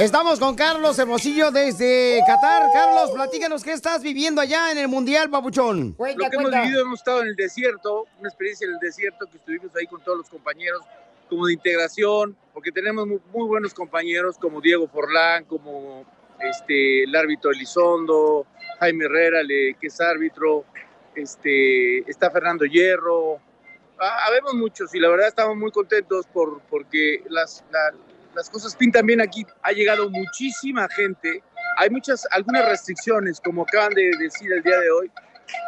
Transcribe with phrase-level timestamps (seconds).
[0.00, 2.70] Estamos con Carlos Hermosillo desde Qatar.
[2.72, 5.96] Carlos, platícanos qué estás viviendo allá en el Mundial, Papuchón.
[5.98, 9.38] Lo que hemos vivido, hemos estado en el desierto, una experiencia en el desierto que
[9.38, 10.82] estuvimos ahí con todos los compañeros,
[11.28, 16.04] como de integración, porque tenemos muy, muy buenos compañeros como Diego Forlán, como
[16.40, 18.46] este, el árbitro Elizondo,
[18.78, 20.64] Jaime Herrera, le, que es árbitro,
[21.16, 23.40] este, está Fernando Hierro.
[24.28, 27.92] Habemos muchos y la verdad estamos muy contentos por, porque las, la-
[28.38, 29.44] las cosas pintan bien aquí.
[29.62, 31.42] Ha llegado muchísima gente.
[31.76, 35.10] Hay muchas, algunas restricciones, como acaban de decir el día de hoy,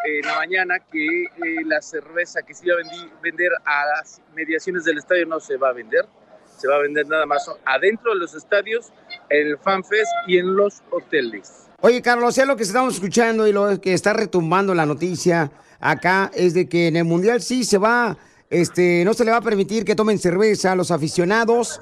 [0.07, 4.23] eh, en la mañana, que eh, la cerveza que se iba a vender a las
[4.37, 6.07] mediaciones del estadio no se va a vender.
[6.59, 8.93] Se va a vender nada más adentro de los estadios,
[9.31, 11.67] en el FanFest y en los hoteles.
[11.81, 16.31] Oye, Carlos, ya lo que estamos escuchando y lo que está retumbando la noticia acá
[16.35, 18.17] es de que en el Mundial sí se va,
[18.49, 21.81] este, no se le va a permitir que tomen cerveza a los aficionados,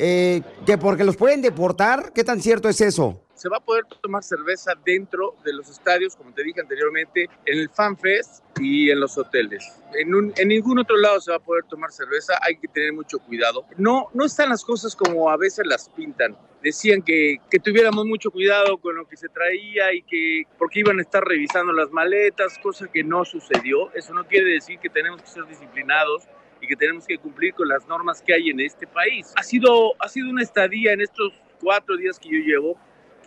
[0.00, 2.12] eh, que porque los pueden deportar.
[2.14, 3.20] ¿Qué tan cierto es eso?
[3.34, 7.58] se va a poder tomar cerveza dentro de los estadios, como te dije anteriormente, en
[7.60, 9.64] el FanFest y en los hoteles.
[9.94, 12.92] En, un- en ningún otro lado se va a poder tomar cerveza, hay que tener
[12.92, 13.64] mucho cuidado.
[13.76, 16.36] No, no están las cosas como a veces las pintan.
[16.64, 20.98] Decían que, que tuviéramos mucho cuidado con lo que se traía y que porque iban
[20.98, 23.94] a estar revisando las maletas, cosa que no sucedió.
[23.94, 26.24] Eso no quiere decir que tenemos que ser disciplinados
[26.68, 29.32] que tenemos que cumplir con las normas que hay en este país.
[29.36, 32.78] Ha sido, ha sido una estadía en estos cuatro días que yo llevo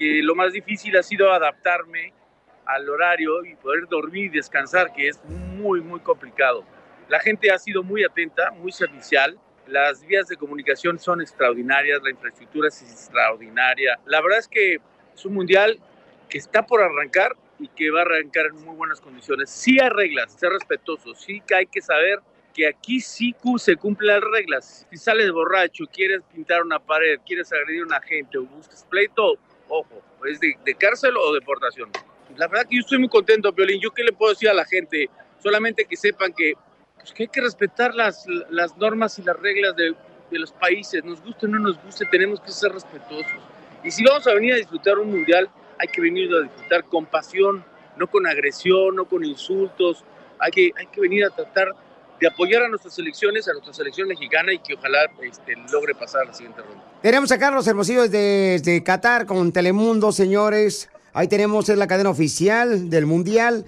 [0.02, 2.14] que lo más difícil ha sido adaptarme
[2.66, 6.66] al horario y poder dormir y descansar, que es muy, muy complicado.
[7.08, 9.38] La gente ha sido muy atenta, muy servicial.
[9.68, 14.00] Las vías de comunicación son extraordinarias, la infraestructura es extraordinaria.
[14.06, 14.80] La verdad es que
[15.14, 15.80] es un mundial
[16.30, 19.50] que está por arrancar y que va a arrancar en muy buenas condiciones.
[19.50, 22.22] Sí hay reglas, ser respetuosos, sí que hay que saber
[22.54, 24.88] que aquí sí se cumplen las reglas.
[24.90, 29.38] Si sales borracho, quieres pintar una pared, quieres agredir a una gente o buscas pleito,
[29.68, 31.90] ojo, es de, de cárcel o deportación.
[32.38, 33.82] La verdad que yo estoy muy contento, Piolín.
[33.82, 35.10] ¿Yo qué le puedo decir a la gente?
[35.40, 36.54] Solamente que sepan que,
[36.96, 39.94] pues, que hay que respetar las, las normas y las reglas de,
[40.30, 41.04] de los países.
[41.04, 43.40] Nos guste o no nos guste, tenemos que ser respetuosos.
[43.84, 47.06] Y si vamos a venir a disfrutar un mundial, hay que venir a disfrutar con
[47.06, 47.66] pasión,
[47.98, 50.06] no con agresión, no con insultos.
[50.40, 51.72] Hay que, hay que venir a tratar
[52.22, 56.22] de apoyar a nuestras selecciones, a nuestra selección mexicana y que ojalá este, logre pasar
[56.22, 56.84] a la siguiente ronda.
[57.02, 60.88] Tenemos a Carlos Hermosillo desde, desde Qatar con Telemundo, señores.
[61.14, 63.66] Ahí tenemos, es la cadena oficial del Mundial.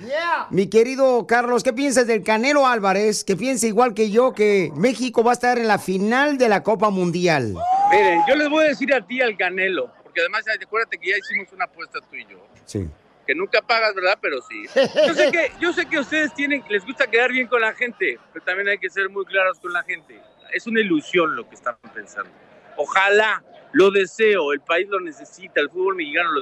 [0.52, 3.24] Mi querido Carlos, ¿qué piensas del Canelo Álvarez?
[3.24, 6.62] Que piensa igual que yo que México va a estar en la final de la
[6.64, 7.56] Copa Mundial.
[7.92, 11.18] Miren, yo les voy a decir a ti al Canelo, porque además acuérdate que ya
[11.18, 12.88] hicimos una apuesta tú y yo, Sí.
[13.26, 14.18] Que nunca pagas, ¿verdad?
[14.22, 14.66] Pero sí.
[15.08, 18.20] Yo sé que, yo sé que ustedes tienen, les gusta quedar bien con la gente,
[18.32, 20.20] pero también hay que ser muy claros con la gente.
[20.52, 22.32] Es una ilusión lo que están pensando.
[22.76, 26.42] Ojalá, lo deseo, el país lo necesita, el fútbol mexicano lo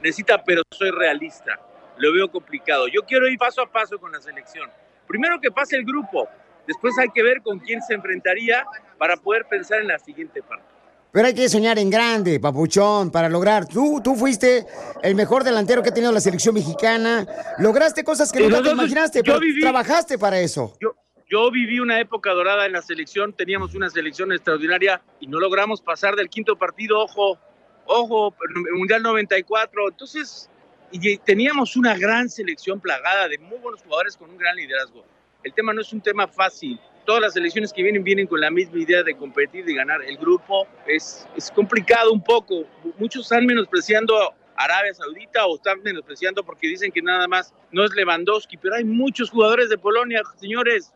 [0.00, 1.60] necesita, pero soy realista.
[1.98, 2.88] Lo veo complicado.
[2.88, 4.70] Yo quiero ir paso a paso con la selección.
[5.06, 6.28] Primero que pase el grupo,
[6.66, 8.66] después hay que ver con quién se enfrentaría
[8.98, 10.75] para poder pensar en la siguiente parte.
[11.16, 13.66] Pero hay que soñar en grande, papuchón, para lograr.
[13.66, 14.66] Tú, tú fuiste
[15.02, 17.26] el mejor delantero que ha tenido la selección mexicana.
[17.56, 20.76] Lograste cosas que nunca te nosotros- imaginaste, pero viví- trabajaste para eso.
[20.78, 20.94] Yo,
[21.30, 25.80] yo viví una época dorada en la selección, teníamos una selección extraordinaria y no logramos
[25.80, 27.38] pasar del quinto partido, ojo,
[27.86, 28.34] ojo,
[28.74, 29.88] Mundial 94.
[29.88, 30.50] Entonces,
[30.92, 35.02] y teníamos una gran selección plagada de muy buenos jugadores con un gran liderazgo.
[35.42, 36.78] El tema no es un tema fácil.
[37.06, 40.02] Todas las selecciones que vienen vienen con la misma idea de competir, de ganar.
[40.02, 42.64] El grupo es, es complicado un poco.
[42.98, 47.94] Muchos están menospreciando Arabia Saudita o están menospreciando porque dicen que nada más no es
[47.94, 50.92] Lewandowski, pero hay muchos jugadores de Polonia, señores.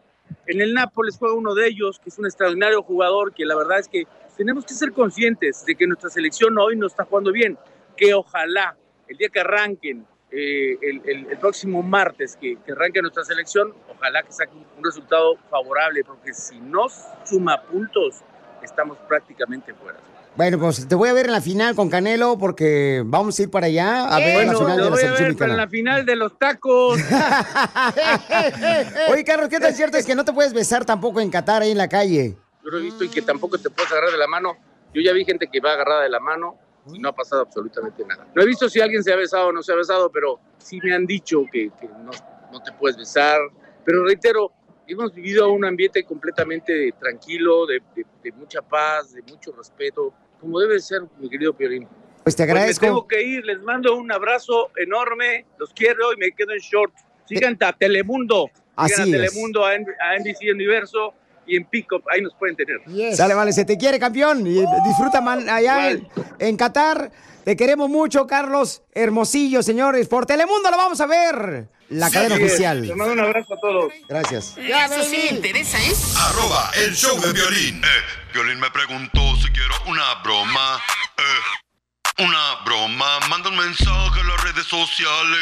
[0.46, 3.78] En el Nápoles juega uno de ellos, que es un extraordinario jugador, que la verdad
[3.78, 4.04] es que
[4.36, 7.58] tenemos que ser conscientes de que nuestra selección hoy no está jugando bien,
[7.96, 13.02] que ojalá el día que arranquen eh, el, el, el, próximo martes que, que, arranque
[13.02, 16.86] nuestra selección, ojalá que saque un resultado favorable, porque si no
[17.24, 18.22] suma puntos,
[18.62, 19.98] estamos prácticamente fuera.
[20.36, 23.50] Bueno, pues te voy a ver en la final con Canelo porque vamos a ir
[23.50, 25.68] para allá a ver bueno, la final de la voy a selección ver, en la
[25.68, 27.00] final de los tacos.
[29.10, 31.72] Oye, Carlos, ¿qué tan cierto es que no te puedes besar tampoco en Qatar ahí
[31.72, 32.36] en la calle?
[32.64, 34.56] Yo lo he visto y que tampoco te puedes agarrar de la mano.
[34.94, 36.56] Yo ya vi gente que va agarrada de la mano
[36.94, 38.26] y no ha pasado absolutamente nada.
[38.34, 40.78] No he visto si alguien se ha besado o no se ha besado, pero sí
[40.82, 42.10] me han dicho que, que no,
[42.52, 43.38] no te puedes besar.
[43.84, 44.52] Pero reitero,
[44.86, 50.58] hemos vivido un ambiente completamente tranquilo, de, de, de, mucha paz, de mucho respeto, como
[50.60, 51.88] debe ser, mi querido Piolín.
[52.22, 52.80] Pues te agradezco.
[52.80, 56.52] Pues me tengo que ir, les mando un abrazo enorme, los quiero y me quedo
[56.52, 56.92] en short.
[57.26, 59.32] Sigan a Telemundo, Así sigan a es.
[59.32, 61.14] Telemundo, a, a NBC Universo
[61.50, 62.80] y en Pickup, ahí nos pueden tener.
[62.86, 63.16] Yes.
[63.16, 64.46] Sale, vale, se te quiere, campeón.
[64.46, 66.08] Y disfruta man, allá en,
[66.38, 67.10] en Qatar.
[67.44, 70.06] Te queremos mucho, Carlos Hermosillo, señores.
[70.08, 71.68] Por Telemundo lo vamos a ver.
[71.88, 72.82] La Sí, cadena oficial.
[72.86, 73.92] Les mando un abrazo a todos.
[74.08, 74.54] Gracias.
[74.56, 75.92] Eso sí me interesa, ¿eh?
[76.28, 77.82] Arroba el show de violín.
[77.82, 77.88] Eh,
[78.32, 80.78] violín me preguntó si quiero una broma.
[81.18, 83.18] Eh, una broma.
[83.28, 85.40] Manda un mensaje a las redes sociales.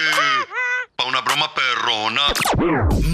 [0.99, 2.23] Pa' una broma perrona.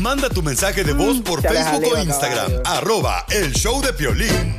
[0.01, 2.47] Manda tu mensaje de voz por Ya la Facebook o Instagram.
[2.47, 2.63] caballo.
[2.65, 4.57] Arroba el show de violín.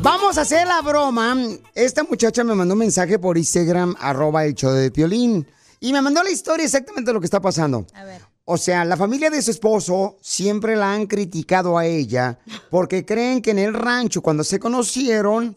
[0.00, 1.36] Vamos a hacer la broma.
[1.74, 5.44] Esta muchacha me mandó un mensaje por Instagram, arroba el show de Piolín.
[5.80, 7.84] Y me mandó la historia exactamente de lo que está pasando.
[7.94, 8.22] A ver.
[8.44, 12.38] O sea, la familia de su esposo siempre la han criticado a ella
[12.70, 15.56] porque creen que en el rancho, cuando se conocieron,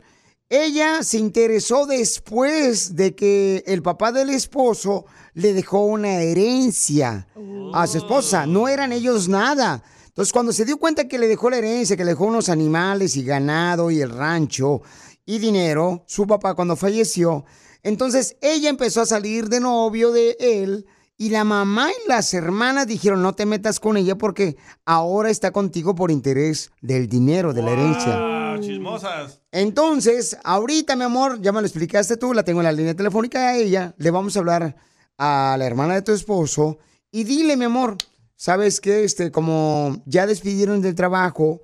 [0.53, 7.27] ella se interesó después de que el papá del esposo le dejó una herencia
[7.73, 8.45] a su esposa.
[8.45, 9.81] No eran ellos nada.
[10.05, 13.17] Entonces, cuando se dio cuenta que le dejó la herencia, que le dejó unos animales
[13.17, 14.83] y ganado y el rancho
[15.25, 17.45] y dinero, su papá cuando falleció,
[17.81, 20.85] entonces ella empezó a salir de novio de él
[21.17, 25.49] y la mamá y las hermanas dijeron, no te metas con ella porque ahora está
[25.49, 28.32] contigo por interés del dinero, de la herencia.
[28.55, 29.41] Ah, chismosas.
[29.51, 33.49] Entonces, ahorita, mi amor, ya me lo explicaste tú, la tengo en la línea telefónica
[33.49, 34.75] a ella, le vamos a hablar
[35.17, 36.79] a la hermana de tu esposo
[37.11, 37.97] y dile, mi amor,
[38.35, 39.03] ¿sabes qué?
[39.03, 41.61] Este, como ya despidieron del trabajo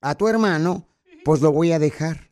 [0.00, 0.86] a tu hermano,
[1.24, 2.30] pues lo voy a dejar.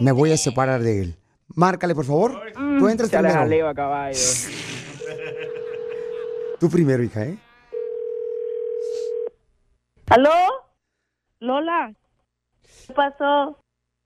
[0.00, 1.16] Me voy a separar de él.
[1.54, 2.40] Márcale, por favor.
[2.78, 3.44] Tú entras Ya le primero.
[3.44, 4.18] jaleo a caballo.
[6.60, 7.38] Tú primero, hija, ¿eh?
[10.06, 10.30] ¿Aló?
[11.40, 11.94] Lola.
[12.86, 13.58] ¿Qué pasó?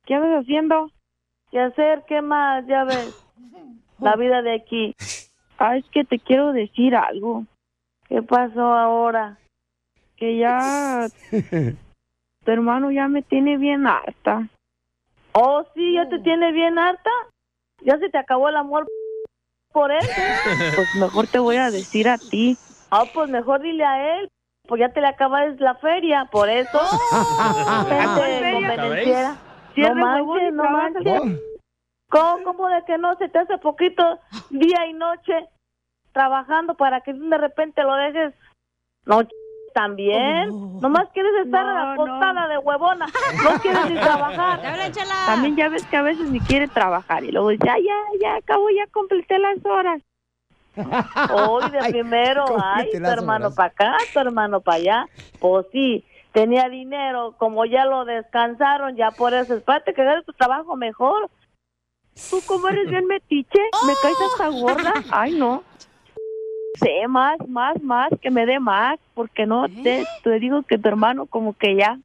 [0.04, 0.90] ¿Qué andas haciendo?
[1.50, 2.04] ¿Qué hacer?
[2.06, 2.66] ¿Qué más?
[2.66, 3.14] Ya ves.
[4.00, 4.94] La vida de aquí.
[5.58, 7.44] Ah, es que te quiero decir algo.
[8.08, 9.38] ¿Qué pasó ahora?
[10.16, 14.48] Que ya tu hermano ya me tiene bien harta.
[15.32, 17.10] Oh, sí, ya te tiene bien harta.
[17.80, 18.86] Ya se te acabó el amor
[19.72, 20.04] por él.
[20.74, 22.56] Pues mejor te voy a decir a ti.
[22.90, 24.28] Ah, pues mejor dile a él.
[24.66, 26.78] Pues ya te le acabas la feria, por eso.
[27.88, 29.36] Gente convenenciera.
[29.76, 31.40] No manches, no manches.
[32.08, 34.20] ¿Cómo, ¿Cómo de que no se te hace poquito
[34.50, 35.48] día y noche
[36.12, 38.34] trabajando para que de repente lo dejes?
[39.06, 39.26] No,
[39.72, 40.50] también.
[40.80, 43.06] Nomás quieres estar No, acostada de huevona.
[43.42, 44.60] No quieres ni trabajar.
[45.26, 48.36] También ya ves que a veces ni quiere trabajar y luego dice, ya, ya, ya,
[48.36, 50.02] acabo, ya completé las horas.
[50.76, 55.06] Hoy de Ay, primero, ay, tu hermano para acá, tu hermano para allá.
[55.38, 60.32] Pues sí, tenía dinero, como ya lo descansaron, ya por eso, espérate que hagas tu
[60.32, 61.30] trabajo mejor.
[62.30, 64.92] Tú como eres bien metiche, me caes hasta gorda.
[65.10, 65.62] Ay, no.
[66.78, 70.88] Sé más, más, más, que me dé más, porque no te, te digo que tu
[70.88, 71.98] hermano como que ya.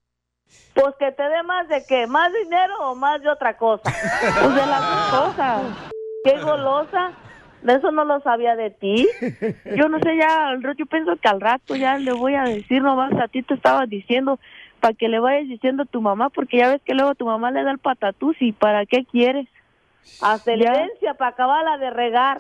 [0.73, 3.83] Pues que te dé más de qué, más dinero o más de otra cosa.
[4.21, 5.61] Pues de las dos cosas.
[6.23, 7.11] Qué golosa.
[7.67, 9.05] De eso no lo sabía de ti.
[9.75, 13.11] Yo no sé ya, yo pienso que al rato ya le voy a decir nomás
[13.19, 14.39] a ti te estaba diciendo
[14.79, 17.51] para que le vayas diciendo a tu mamá porque ya ves que luego tu mamá
[17.51, 19.49] le da el patatús y para qué quieres.
[20.21, 22.37] Ascendencia para acabarla de regar.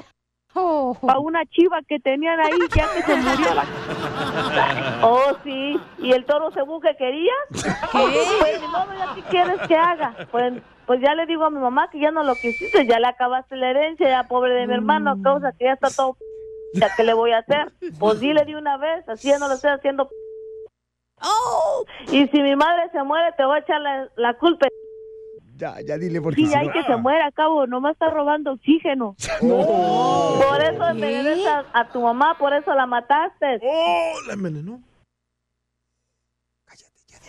[1.01, 3.65] Para una chiva que tenían ahí ya que se murió la...
[5.03, 5.79] Oh, sí.
[5.99, 7.35] ¿Y el toro cebú que querías?
[7.49, 7.61] Pues
[8.97, 10.15] ya qué quieres que haga.
[10.31, 10.53] Pues,
[10.85, 13.55] pues ya le digo a mi mamá que ya no lo quisiste, ya le acabaste
[13.55, 16.17] la herencia, ya pobre de mi hermano, a causa que ya está todo...
[16.73, 17.71] ¿Ya qué le voy a hacer?
[17.99, 20.09] Pues dile de una vez, así ya no lo estoy haciendo...
[22.11, 24.67] Y si mi madre se muere, te voy a echar la, la culpa.
[25.57, 28.09] Ya, ya dile porque Sí, si hay no- que se muera, a cabo, nomás está
[28.11, 29.15] robando oxígeno.
[29.41, 33.59] Por eso envenenas a, a tu mamá, por eso la mataste.
[33.63, 34.13] ¡Oh!
[34.27, 34.79] La envenenó.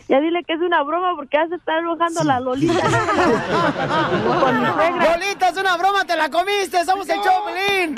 [0.08, 2.72] Ya dile que es una broma porque ya se está enojando la Lolita.
[5.04, 7.94] Lolita, es una broma, te la comiste, somos el Choplin.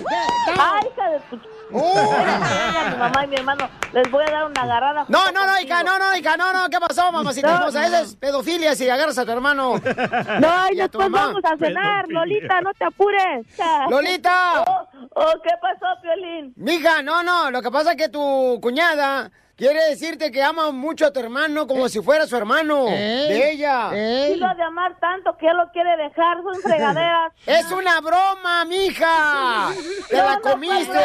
[0.58, 1.38] Ay, hija de tu...
[2.90, 5.04] mi mamá y mi hermano, les voy a dar una agarrada.
[5.08, 7.86] No, no, no, hija, no, no, hija, no, no, ¿qué pasó, mamacita No, hermosa?
[7.86, 9.74] Esa es pedofilia si agarras a tu hermano.
[10.40, 13.46] No, y después vamos a cenar, Lolita, no te apures.
[13.90, 14.64] Lolita.
[14.66, 16.52] Oh, oh, ¿qué pasó, Piolín?
[16.56, 21.04] Mija, no, no, lo que pasa es que tu cuñada quiere decirte que ama mucho
[21.06, 23.90] a tu hermano como si fuera su hermano de ella.
[23.90, 27.32] Si lo ha de amar tanto que él lo quiere dejar, son fregaderas.
[27.46, 29.68] Es una broma, mija.
[30.08, 30.98] Te la no, comiste.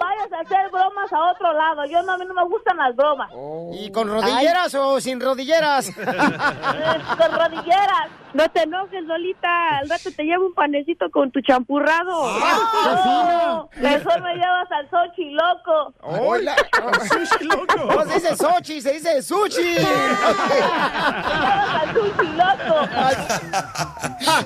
[0.00, 0.06] No.
[0.06, 1.84] Vayas a hacer bromas a otro lado.
[1.86, 3.30] Yo no, a mí no me gustan las bromas.
[3.72, 5.90] ¿Y con rodilleras o sin rodilleras?
[6.00, 8.08] Eh, Con rodilleras.
[8.32, 9.78] No te enojes, Lolita.
[9.78, 12.12] Al rato te llevo un panecito con tu champurrado.
[12.26, 15.92] Ah, no, mejor me llevas al Sochi, loco.
[16.00, 16.54] Hola.
[17.08, 17.92] Sushi, loco.
[17.92, 19.62] No se dice Sochi, se dice sushi.
[19.62, 22.88] Me llevas al sushi, loco.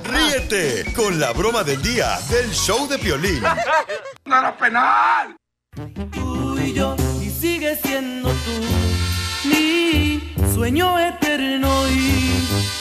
[0.05, 3.43] Ríete con la broma del día del show de Piolín.
[6.13, 10.21] Tú y yo y sigue siendo tú mi
[10.55, 12.33] sueño eterno y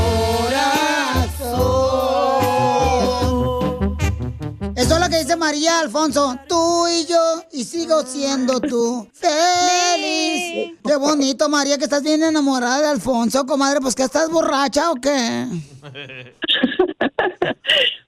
[4.76, 6.36] Eso es lo que dice María Alfonso.
[6.48, 9.08] Tú y yo, y sigo siendo tú.
[9.12, 10.72] Feliz.
[10.84, 13.80] Qué bonito, María, que estás bien enamorada de Alfonso, comadre.
[13.80, 15.46] Pues que estás borracha o qué?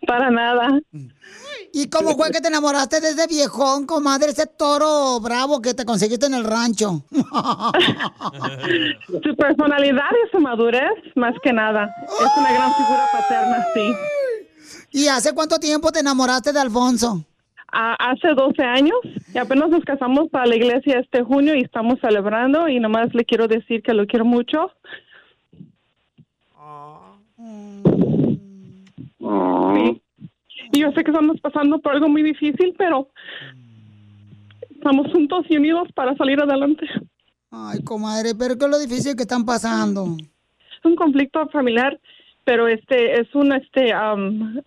[0.06, 0.80] Para nada.
[1.78, 4.30] ¿Y cómo fue que te enamoraste de ese viejón, comadre?
[4.30, 7.02] Ese toro bravo que te conseguiste en el rancho.
[9.22, 11.94] Su personalidad y su madurez, más que nada.
[12.04, 13.92] Es una gran figura paterna, sí.
[14.90, 17.22] ¿Y hace cuánto tiempo te enamoraste de Alfonso?
[17.70, 18.96] Ah, hace 12 años
[19.34, 23.26] y apenas nos casamos para la iglesia este junio y estamos celebrando y nomás le
[23.26, 24.72] quiero decir que lo quiero mucho.
[29.18, 30.02] Sí.
[30.76, 33.08] Y yo sé que estamos pasando por algo muy difícil, pero
[34.70, 36.86] estamos juntos y unidos para salir adelante.
[37.50, 40.16] Ay, comadre, pero qué es lo difícil que están pasando.
[40.78, 41.98] es un conflicto familiar,
[42.44, 44.60] pero este es un este am,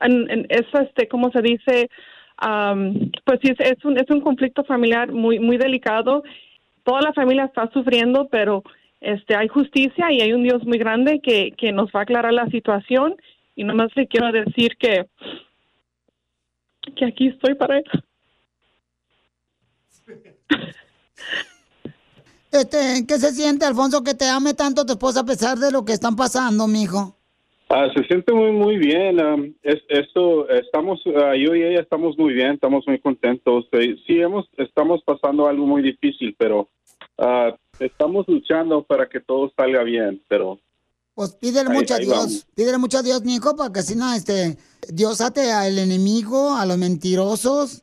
[0.00, 1.90] en- en- es este cómo se dice
[2.38, 6.22] Am, pues sí es, es un es un conflicto familiar muy muy delicado.
[6.82, 8.62] Toda la familia está sufriendo, pero
[9.02, 12.32] este hay justicia y hay un Dios muy grande que que nos va a aclarar
[12.32, 13.16] la situación
[13.54, 15.06] y nomás le quiero decir que
[16.96, 17.84] que aquí estoy para él.
[22.50, 25.84] Este, ¿qué se siente, Alfonso, que te ame tanto tu esposa a pesar de lo
[25.84, 27.16] que están pasando, mijo?
[27.70, 29.18] Ah, se siente muy muy bien.
[29.18, 33.66] am, es, esto estamos ah, yo y ella estamos muy bien, estamos muy contentos.
[33.72, 36.68] Eh, sí hemos estamos pasando algo muy difícil, pero
[37.16, 40.20] ah, estamos luchando para que todo salga bien.
[40.28, 40.58] Pero
[41.14, 42.46] Pues pídele Ahí- mucho a ahí Dios, vamos.
[42.54, 44.56] pídele mucho a Dios, mijo, para que así no, este,
[44.88, 47.82] Dios ate al enemigo, a los mentirosos.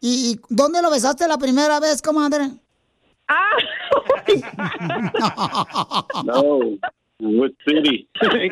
[0.00, 2.50] ¿Y, y dónde lo besaste la primera vez, comadre?
[3.28, 3.56] Ah,
[6.24, 6.42] no,
[7.20, 8.08] what city?
[8.20, 8.50] Ay,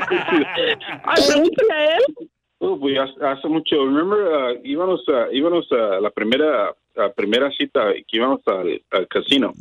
[1.27, 2.03] pregúntale a él.
[2.59, 3.77] Oh, pues hace, mucho.
[3.87, 9.09] Remember, ah, íbamos a íbamos a la primera a primera cita que íbamos al, al
[9.09, 9.53] casino.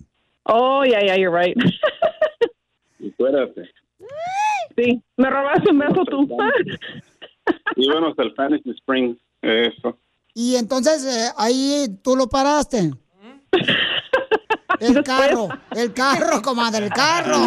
[0.44, 1.56] Oh, yeah, yeah, you're right.
[3.14, 3.70] Acuérdate.
[4.76, 6.28] Sí, me robaste un beso tú.
[7.76, 9.18] Íbamos al Fantasy Springs.
[9.42, 9.98] Eso.
[10.34, 12.92] Y entonces eh, ahí tú lo paraste.
[14.80, 17.38] El carro, el carro, comadre, el carro.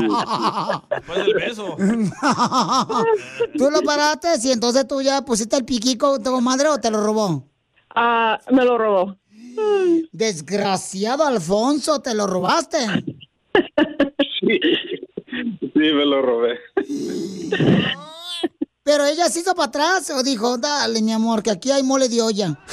[0.90, 1.76] Después del beso.
[3.56, 7.02] tú lo paraste y entonces tú ya pusiste el piquico, tu comadre, o te lo
[7.02, 7.48] robó.
[7.94, 9.16] Ah, me lo robó.
[10.12, 12.78] Desgraciado Alfonso, te lo robaste.
[14.40, 14.60] Sí,
[15.92, 16.58] me lo robé.
[18.84, 22.08] Pero ella se hizo para atrás o dijo, dale, mi amor, que aquí hay mole
[22.08, 22.58] de olla.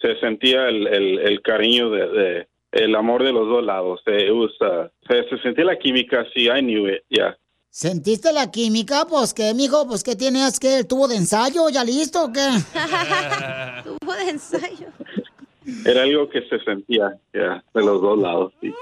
[0.00, 4.00] Se sentía el, el, el cariño de, de- el amor de los dos lados.
[4.06, 6.26] Was, uh, se, se sentía la química.
[6.34, 7.02] Sí, I knew it.
[7.08, 7.38] Yeah.
[7.70, 9.06] ¿Sentiste la química?
[9.08, 12.40] Pues qué, mijo, pues qué tienes que el tubo de ensayo, ya listo o qué?
[13.84, 14.88] Tubo de ensayo.
[15.86, 18.52] Era algo que se sentía, yeah, de los dos lados.
[18.60, 18.72] sí.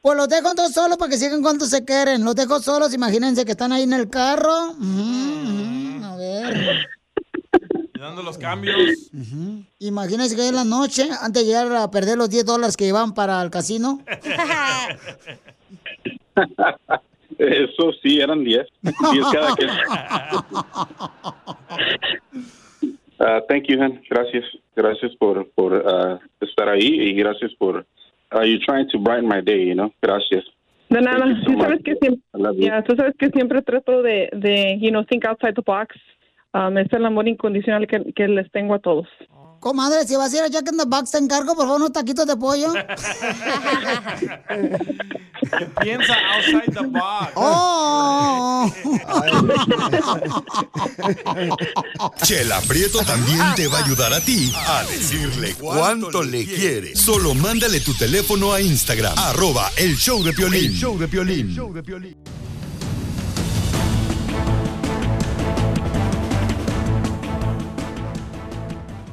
[0.00, 2.24] Pues los dejo entonces solos para que sigan cuando se quieren.
[2.24, 4.70] Los dejo solos, imagínense que están ahí en el carro.
[4.70, 6.86] Ujú, A ver.
[7.94, 9.10] Y dando los cambios.
[9.80, 13.12] Imagínense que en la noche, antes de llegar a perder los 10 dólares que iban
[13.12, 14.00] para el casino.
[17.38, 18.66] Eso sí, eran 10.
[18.82, 18.94] 10
[19.32, 19.70] cada quien.
[23.20, 24.00] Ah, thank you, Han.
[24.08, 24.44] Gracias.
[24.76, 27.84] Gracias por, por ah, estar ahí y gracias por...
[28.34, 29.90] Uh, you're trying to brighten my day, you know?
[30.02, 30.44] Gracias.
[30.90, 32.66] De nada, so tú sabes que siempre, I love you.
[32.66, 35.96] ya, tú sabes que siempre trato de, de, you know, think outside the box.
[36.54, 39.06] Um, es el amor incondicional que, que les tengo a todos.
[39.60, 41.92] Comadre, si vas a ir a Jack in the Box, te encargo, por favor, unos
[41.92, 42.72] taquitos de pollo.
[45.80, 47.32] Piensa outside the box.
[47.36, 48.17] Oh.
[52.22, 56.94] Chela Prieto también te va a ayudar a ti a decirle cuánto le quiere.
[56.96, 60.72] Solo mándale tu teléfono a Instagram, arroba el show de Piolín.
[60.72, 61.56] El show de Piolín.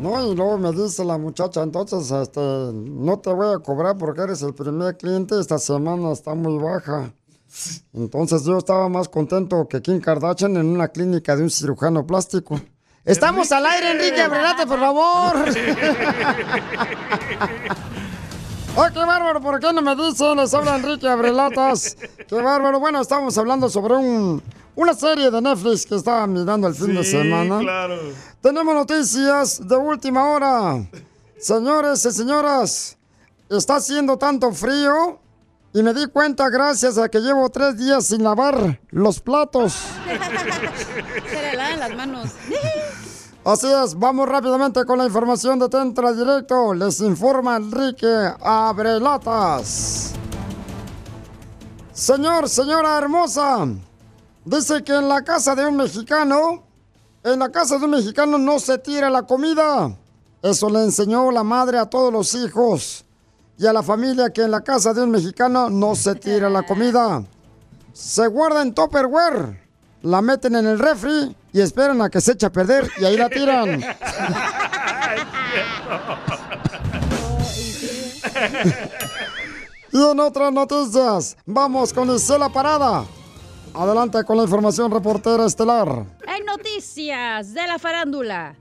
[0.06, 4.22] No, y luego me dice la muchacha, entonces, este, no te voy a cobrar porque
[4.22, 7.12] eres el primer cliente, esta semana está muy baja.
[7.94, 12.60] Entonces yo estaba más contento que Kim Kardashian en una clínica de un cirujano plástico.
[13.06, 15.36] Estamos al aire, Enrique Abrelate, por favor.
[18.78, 19.40] ¡Oh, qué bárbaro!
[19.40, 20.36] ¿Por qué no me dicen?
[20.36, 21.96] Les habla Enrique Abrelatas.
[22.28, 22.80] ¡Qué bárbaro!
[22.80, 24.44] Bueno, estamos hablando sobre un,
[24.76, 27.60] una serie de Netflix que estaba mirando el fin de semana.
[27.60, 27.96] claro.
[28.42, 30.86] Tenemos noticias de última hora.
[31.40, 32.98] Señores y señoras,
[33.50, 35.20] está haciendo tanto frío
[35.76, 39.74] y me di cuenta gracias a que llevo tres días sin lavar los platos.
[41.30, 42.32] Se le lavan las manos.
[43.44, 46.74] Así es, vamos rápidamente con la información de Tentra Directo.
[46.74, 48.08] Les informa Enrique
[48.40, 50.14] Abrelatas.
[51.92, 53.68] Señor, señora hermosa,
[54.46, 56.64] dice que en la casa de un mexicano,
[57.22, 59.94] en la casa de un mexicano no se tira la comida.
[60.42, 63.05] Eso le enseñó la madre a todos los hijos
[63.58, 66.64] y a la familia que en la casa de un mexicano no se tira la
[66.64, 67.24] comida.
[67.94, 69.62] Se guarda en Tupperware,
[70.02, 73.18] la meten en el refri y esperan a que se eche a perder y ahí
[73.18, 73.82] la tiran.
[79.96, 83.06] Y en otras noticias, vamos con Isela Parada.
[83.74, 85.88] Adelante con la información reportera estelar.
[86.28, 88.56] En noticias de la farándula.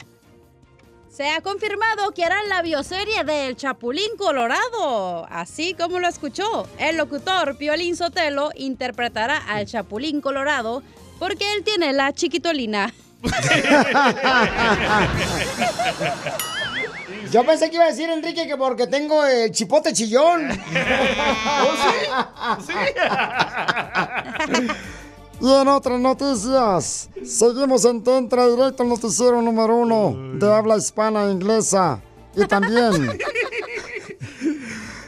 [1.14, 5.24] Se ha confirmado que harán la bioserie del Chapulín Colorado.
[5.30, 10.82] Así como lo escuchó, el locutor Piolín Sotelo interpretará al Chapulín Colorado
[11.20, 12.92] porque él tiene la chiquitolina.
[17.30, 20.48] Yo pensé que iba a decir Enrique que porque tengo el chipote chillón.
[25.44, 31.26] Y en otras noticias, seguimos en Tentra Directo, el noticiero número uno de habla hispana
[31.26, 32.00] e inglesa
[32.34, 33.18] y también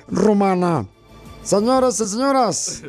[0.06, 0.86] rumana.
[1.42, 2.82] Señores y señoras,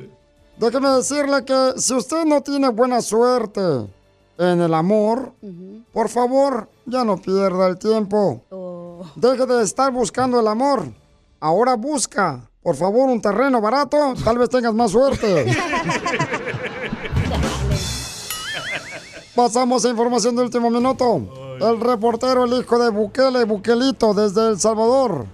[0.57, 3.61] déjeme decirle que si usted no tiene buena suerte
[4.37, 5.31] en el amor,
[5.93, 8.41] por favor, ya no pierda el tiempo.
[9.15, 10.83] Deje de estar buscando el amor.
[11.39, 15.45] Ahora busca, por favor, un terreno barato, tal vez tengas más suerte.
[19.37, 21.57] Pasamos a información de último minuto.
[21.61, 25.27] El reportero, el hijo de Bukele, Bukelito, desde El Salvador,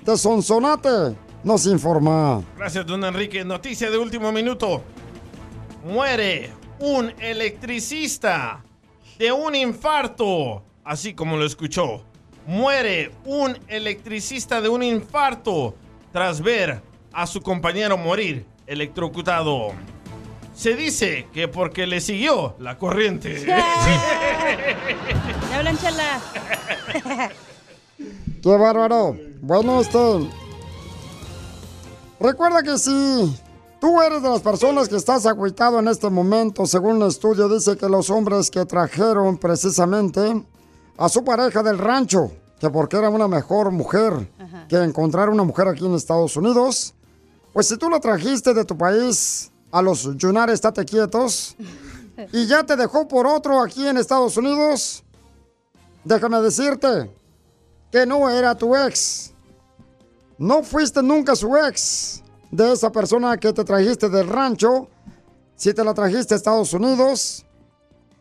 [0.00, 2.42] de Sonsonate, nos informa.
[2.56, 3.44] Gracias, don Enrique.
[3.44, 4.82] Noticia de último minuto.
[5.84, 8.64] Muere un electricista
[9.18, 10.62] de un infarto.
[10.82, 12.02] Así como lo escuchó.
[12.46, 15.74] Muere un electricista de un infarto
[16.14, 16.80] tras ver
[17.12, 19.74] a su compañero morir electrocutado.
[20.60, 23.46] Se dice que porque le siguió la corriente.
[23.46, 23.64] ¡Ya
[25.56, 26.20] hablan, chela!
[28.42, 29.16] ¡Qué bárbaro!
[29.40, 30.28] Bueno, este...
[32.20, 33.34] Recuerda que si
[33.80, 37.78] tú eres de las personas que estás agüitado en este momento, según el estudio dice
[37.78, 40.44] que los hombres que trajeron precisamente
[40.98, 44.28] a su pareja del rancho, que porque era una mejor mujer
[44.68, 46.92] que encontrar una mujer aquí en Estados Unidos,
[47.54, 51.56] pues si tú la trajiste de tu país a los Yunares, estate quietos,
[52.32, 55.02] y ya te dejó por otro aquí en Estados Unidos,
[56.04, 57.10] déjame decirte
[57.90, 59.32] que no era tu ex.
[60.38, 64.88] No fuiste nunca su ex de esa persona que te trajiste del rancho,
[65.56, 67.44] si te la trajiste a Estados Unidos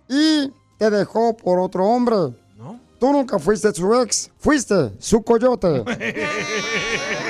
[0.07, 2.35] y te dejó por otro hombre.
[2.57, 2.79] ¿No?
[2.99, 5.83] Tú nunca fuiste su ex, fuiste su coyote.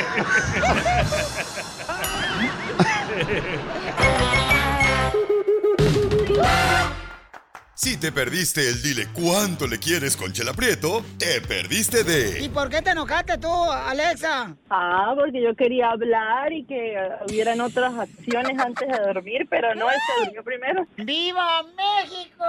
[7.81, 12.49] Si te perdiste el dile cuánto le quieres con Chela Prieto, te perdiste de ¿Y
[12.49, 14.53] por qué te enojaste tú, Alexa?
[14.69, 19.73] Ah, porque yo quería hablar y que eh, hubieran otras acciones antes de dormir, pero
[19.75, 20.85] no, él se durmió primero.
[20.97, 22.43] ¡Viva México!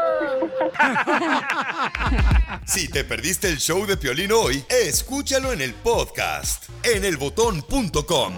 [2.67, 8.35] Si te perdiste el show de Piolín hoy, escúchalo en el podcast en elbotón.com.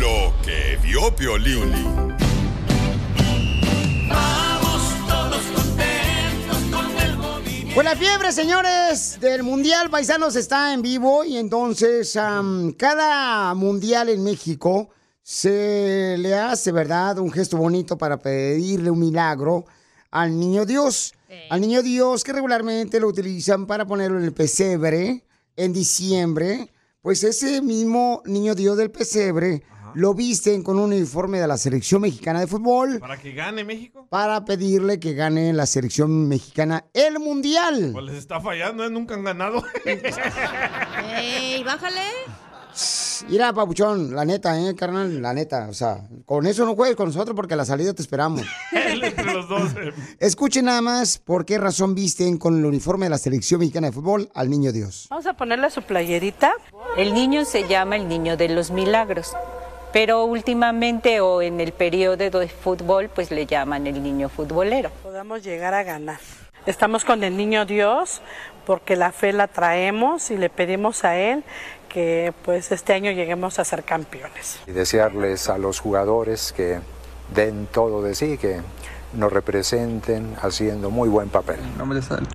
[0.00, 2.23] Lo que vio Piolín.
[7.74, 14.08] Pues la fiebre, señores, del Mundial Paisanos está en vivo y entonces am, cada Mundial
[14.10, 17.18] en México se le hace, ¿verdad?
[17.18, 19.64] Un gesto bonito para pedirle un milagro
[20.12, 21.14] al niño Dios.
[21.50, 25.24] Al niño Dios que regularmente lo utilizan para ponerlo en el pesebre
[25.56, 26.70] en diciembre.
[27.02, 32.02] Pues ese mismo niño Dios del pesebre lo visten con un uniforme de la selección
[32.02, 34.06] mexicana de fútbol ¿Para que gane México?
[34.10, 37.90] para pedirle que gane la selección mexicana el mundial.
[37.92, 38.90] Pues les está fallando, ¿eh?
[38.90, 39.62] Nunca han ganado.
[41.16, 42.00] ¡Ey, bájale!
[43.28, 45.68] Mira, papuchón, la neta, eh, carnal, la neta.
[45.70, 48.42] O sea, con eso no juegues con nosotros porque a la salida te esperamos.
[48.72, 49.70] Entre los dos.
[49.76, 49.92] eh.
[50.18, 53.92] Escuchen nada más por qué razón visten con el uniforme de la selección mexicana de
[53.92, 55.06] fútbol al niño Dios.
[55.10, 56.52] Vamos a ponerle su playerita.
[56.96, 59.32] El niño se llama el niño de los milagros,
[59.94, 64.90] pero últimamente o en el periodo de fútbol pues le llaman el niño futbolero.
[65.04, 66.18] Podamos llegar a ganar.
[66.66, 68.20] Estamos con el niño Dios
[68.66, 71.44] porque la fe la traemos y le pedimos a Él
[71.88, 74.58] que pues este año lleguemos a ser campeones.
[74.66, 76.80] y desearles a los jugadores que
[77.32, 78.62] den todo de sí, que
[79.16, 81.58] nos representen haciendo muy buen papel.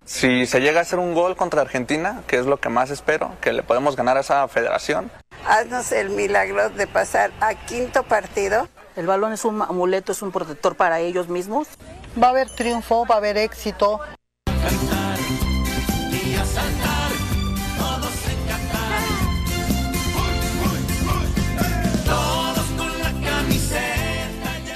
[0.05, 3.31] Si se llega a hacer un gol contra Argentina, que es lo que más espero,
[3.41, 5.11] que le podemos ganar a esa federación.
[5.47, 8.67] Haznos el milagro de pasar a quinto partido.
[8.95, 11.67] El balón es un amuleto, es un protector para ellos mismos.
[12.21, 13.99] Va a haber triunfo, va a haber éxito.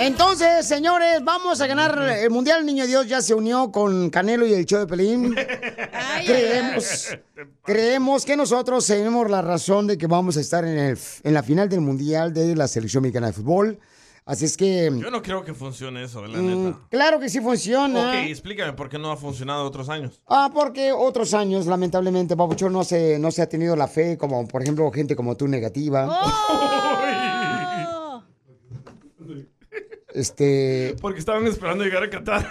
[0.06, 2.60] Entonces, señores, vamos a ganar el Mundial.
[2.60, 5.34] El Niño Dios ya se unió con Canelo y el show de Pelín.
[6.26, 7.18] creemos,
[7.64, 11.42] creemos que nosotros tenemos la razón de que vamos a estar en, el, en la
[11.42, 13.80] final del Mundial de la Selección Mexicana de Fútbol.
[14.26, 14.92] Así es que...
[14.94, 16.80] Yo no creo que funcione eso, la mm, neta.
[16.90, 18.10] claro que sí funciona.
[18.10, 20.20] Ok, explícame por qué no ha funcionado otros años.
[20.28, 24.46] Ah, porque otros años, lamentablemente, Papuchón, no se, no se ha tenido la fe, como
[24.50, 26.10] por ejemplo gente como tú negativa.
[26.10, 26.94] Oh.
[30.14, 32.48] Este, Porque estaban esperando llegar a Qatar.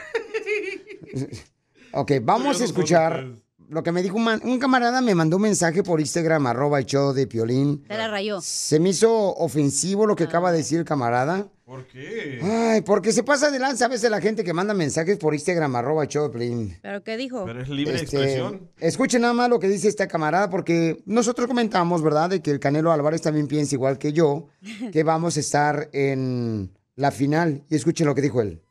[1.92, 3.26] ok, vamos a escuchar
[3.68, 6.78] lo que me dijo un, man- un camarada, me mandó un mensaje por Instagram, arroba
[6.78, 7.84] el show de Piolín.
[7.88, 8.40] Se la rayó.
[8.42, 11.48] Se me hizo ofensivo lo que acaba de decir el camarada.
[11.64, 12.38] ¿Por qué?
[12.42, 15.74] Ay, porque se pasa de lanza a veces la gente que manda mensajes por Instagram,
[15.74, 16.78] arroba el show de Piolín.
[16.82, 17.46] ¿Pero qué dijo?
[17.46, 18.68] Pero es libre Este, expresión.
[18.78, 22.60] Escuchen nada más lo que dice esta camarada, porque nosotros comentamos, ¿verdad?, de que el
[22.60, 24.48] Canelo Álvarez también piensa igual que yo,
[24.92, 26.70] que vamos a estar en
[27.02, 27.64] la final.
[27.68, 28.62] Y escuchen lo que dijo él.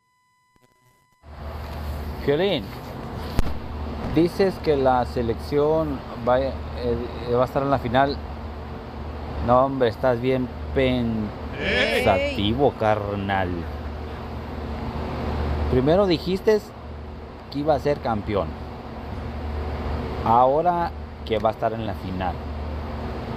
[2.25, 2.63] Violín,
[4.15, 6.53] dices que la selección va, eh,
[7.33, 8.15] va a estar en la final.
[9.45, 11.13] No, hombre, estás bien pensativo,
[12.79, 13.49] carnal.
[15.71, 16.61] Primero dijiste
[17.51, 18.47] que iba a ser campeón.
[20.23, 20.91] Ahora
[21.25, 22.35] que va a estar en la final.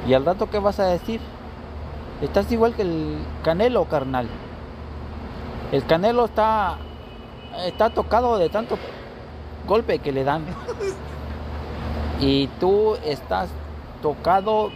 [0.06, 1.20] ¿Y al rato qué vas a decir?
[2.22, 4.28] Estás igual que el Canelo, carnal.
[5.72, 6.78] El Canelo está
[7.66, 8.78] está tocado de tanto
[9.66, 10.44] golpe que le dan.
[12.20, 13.50] Y tú estás
[14.00, 14.70] tocado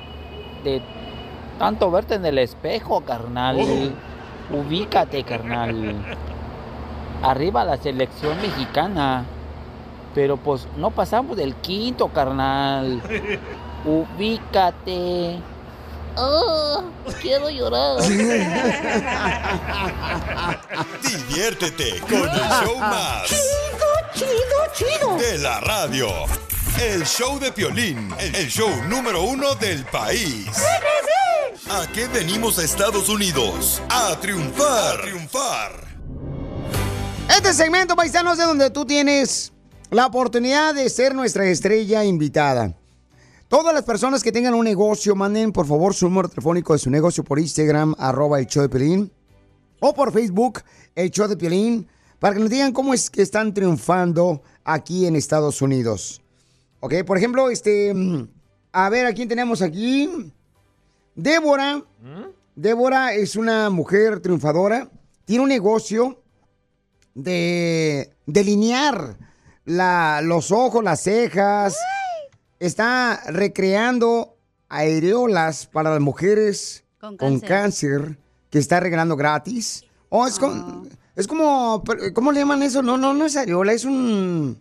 [0.64, 0.83] de
[1.59, 3.94] tanto verte en el espejo, carnal.
[4.51, 5.94] Ubícate, carnal.
[7.22, 9.24] Arriba la selección mexicana.
[10.16, 13.01] Pero pues no pasamos del quinto, carnal.
[13.87, 15.38] Ubícate.
[16.21, 16.83] Oh,
[17.23, 18.03] quiero llorar.
[21.03, 23.29] Diviértete con el show más.
[24.15, 24.33] Chido,
[24.75, 26.09] chido, De la radio.
[26.81, 30.49] El show de Piolín, el show número uno del país.
[31.71, 33.81] ¿A qué venimos a Estados Unidos?
[33.89, 34.99] A triunfar.
[34.99, 35.73] A triunfar.
[37.29, 39.53] Este segmento, paisanos, de donde tú tienes
[39.91, 42.78] la oportunidad de ser nuestra estrella invitada.
[43.49, 46.91] Todas las personas que tengan un negocio, manden por favor su número telefónico de su
[46.91, 49.11] negocio por Instagram, arroba el show de Piolín,
[49.81, 50.61] o por Facebook,
[50.95, 55.17] el show de Piolín, para que nos digan cómo es que están triunfando aquí en
[55.17, 56.21] Estados Unidos.
[56.81, 58.29] Ok, por ejemplo, este, mm,
[58.73, 60.31] a ver, ¿a quién tenemos aquí?
[61.15, 61.83] Débora.
[62.55, 64.91] Débora es una mujer triunfadora,
[65.25, 66.21] tiene un negocio
[67.15, 69.17] de delinear
[69.65, 71.79] la, los ojos, las cejas.
[72.61, 74.37] Está recreando
[74.68, 78.18] areolas para las mujeres Con con cáncer.
[78.51, 79.85] que está regalando gratis.
[80.09, 81.83] Oh, es, con- es como,
[82.14, 82.83] ¿cómo le llaman eso?
[82.83, 84.57] No, no, no es areola, es un...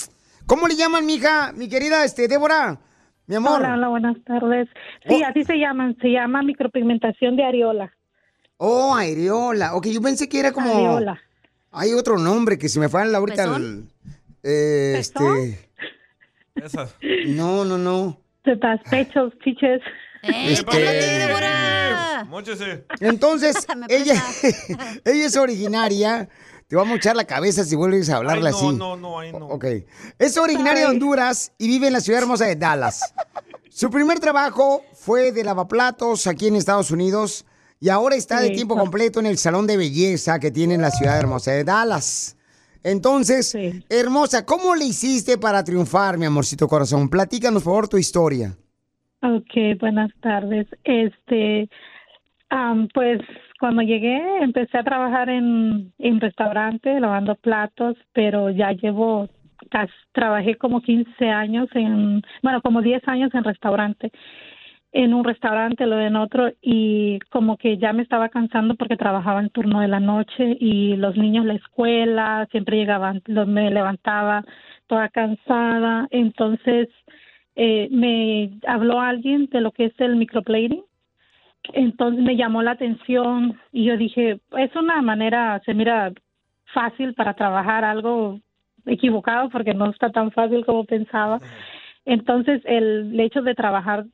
[0.45, 2.79] ¿Cómo le llaman, mija, mi querida este, Débora?
[3.25, 3.59] Mi amor.
[3.59, 4.69] Hola, hola, buenas tardes.
[5.07, 7.91] Sí, así se llaman, se llama micropigmentación de areola.
[8.57, 9.75] Oh, areola.
[9.75, 10.71] Ok, yo pensé que era como...
[10.73, 11.19] Areola.
[11.71, 13.43] Hay otro nombre que se me fue ahorita.
[13.43, 13.61] ¿Pezón?
[13.63, 13.89] el-
[14.43, 15.66] eh, este...
[16.63, 16.89] Esa.
[17.27, 18.19] No, no, no.
[18.43, 19.81] Tetas, pechos, chiches.
[20.23, 21.27] Este-
[22.27, 22.85] Móchese.
[22.99, 23.55] Entonces,
[23.89, 24.21] ella,
[25.05, 26.29] ella es originaria.
[26.67, 28.75] Te vamos a echar la cabeza si vuelves a hablarle Ay, no, así.
[28.75, 29.47] no, no, ahí no.
[29.47, 29.65] Ok.
[30.19, 30.91] Es originaria de Ay.
[30.91, 33.13] Honduras y vive en la ciudad hermosa de Dallas.
[33.69, 37.45] Su primer trabajo fue de lavaplatos aquí en Estados Unidos
[37.79, 40.91] y ahora está de tiempo completo en el salón de belleza que tiene en la
[40.91, 42.35] ciudad hermosa de Dallas.
[42.87, 43.53] Entonces,
[43.89, 47.09] hermosa, ¿cómo le hiciste para triunfar, mi amorcito corazón?
[47.09, 48.55] Platícanos, por favor, tu historia.
[49.21, 50.67] Ok, buenas tardes.
[50.85, 51.69] Este,
[52.49, 53.19] am, pues
[53.59, 59.27] cuando llegué empecé a trabajar en, en restaurante, lavando platos, pero ya llevo,
[60.13, 64.13] trabajé como 15 años en, bueno, como 10 años en restaurante.
[64.99, 69.41] En un restaurante, luego en otro, y como que ya me estaba cansando porque trabajaba
[69.41, 74.43] en turno de la noche y los niños la escuela, siempre llegaban, los, me levantaba
[74.87, 76.07] toda cansada.
[76.09, 76.89] Entonces,
[77.55, 80.83] eh, me habló alguien de lo que es el microblading.
[81.73, 86.11] Entonces me llamó la atención y yo dije, es una manera, se mira
[86.73, 88.39] fácil para trabajar algo
[88.87, 91.39] equivocado porque no está tan fácil como pensaba.
[92.03, 94.07] Entonces el hecho de trabajar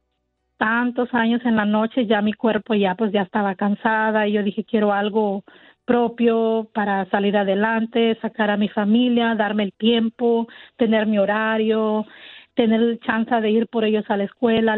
[0.64, 4.44] tantos años en la noche, ya mi cuerpo ya pues ya estaba cansada y yo
[4.44, 5.44] dije, quiero algo
[5.84, 10.48] propio para salir adelante, sacar a mi familia, darme el tiempo,
[10.78, 12.06] tener mi horario,
[12.54, 14.78] tener chance de ir por ellos a la escuela,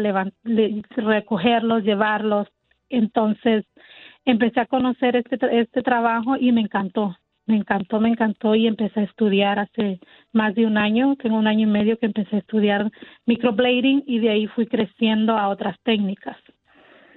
[0.96, 2.48] recogerlos, llevarlos.
[2.88, 3.64] Entonces
[4.24, 7.16] empecé a conocer este, este trabajo y me encantó,
[7.46, 9.98] me encantó, me encantó y empecé a estudiar hace
[10.32, 12.90] más de un año, tengo un año y medio que empecé a estudiar
[13.24, 16.36] microblading y de ahí fui creciendo a otras técnicas.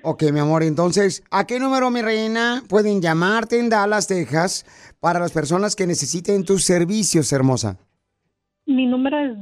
[0.02, 4.66] Ok, mi amor, entonces, ¿a qué número, mi reina, pueden llamarte en Dallas, Texas,
[5.02, 7.78] para las personas que necesiten tus servicios, hermosa?
[8.66, 9.34] Mi número es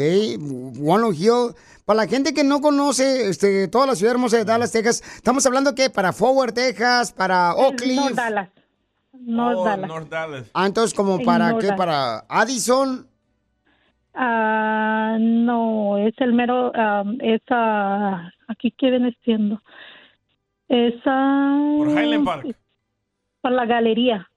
[0.80, 1.54] Walnut Hill.
[1.86, 5.46] Para la gente que no conoce este, toda la ciudad hermosa de Dallas, Texas, estamos
[5.46, 7.98] hablando que para Forward, Texas, para Oak Cliff.
[8.00, 8.50] North Dallas.
[9.14, 9.88] North Oh, Dallas.
[9.88, 10.46] North Dallas.
[10.54, 11.68] Ah, entonces, ¿como para qué?
[11.68, 11.78] Dallas.
[11.78, 13.08] ¿Para Addison?
[14.22, 19.62] Ah, no, es el mero, um, es, ah, aquí qué viene siendo.
[20.68, 22.56] Es ah, Por Highland Park.
[23.42, 24.28] Por la galería.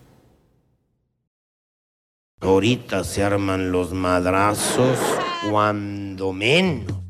[2.43, 4.97] Ahorita se arman los madrazos
[5.47, 7.00] cuando menos.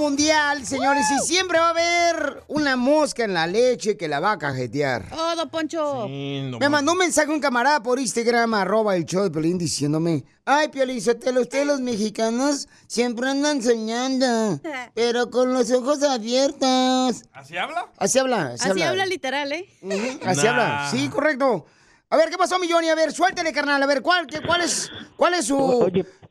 [0.00, 4.32] Mundial, señores, y siempre va a haber una mosca en la leche que la va
[4.32, 5.04] a cajetear.
[5.12, 6.08] Oh, don Poncho.
[6.08, 10.68] Me mandó un mensaje un camarada por Instagram, arroba el show de Pelín, diciéndome, ay,
[10.68, 14.58] Piolizotelo, ustedes los mexicanos siempre andan soñando,
[14.94, 17.22] pero con los ojos abiertos.
[17.32, 17.86] ¿Así habla?
[17.98, 19.68] Así habla, así, Así habla literal, ¿eh?
[20.24, 20.50] Así Nah.
[20.50, 21.66] habla, sí, correcto.
[22.12, 22.88] A ver, ¿qué pasó, Milloni?
[22.88, 23.80] A ver, suéltele, carnal.
[23.80, 25.56] A ver, ¿cuál, qué- cuál es, cuál es su,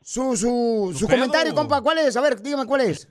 [0.02, 1.16] su, su, su pedo?
[1.16, 1.80] comentario, compa?
[1.80, 2.14] ¿Cuál es?
[2.18, 3.08] A ver, dígame cuál es.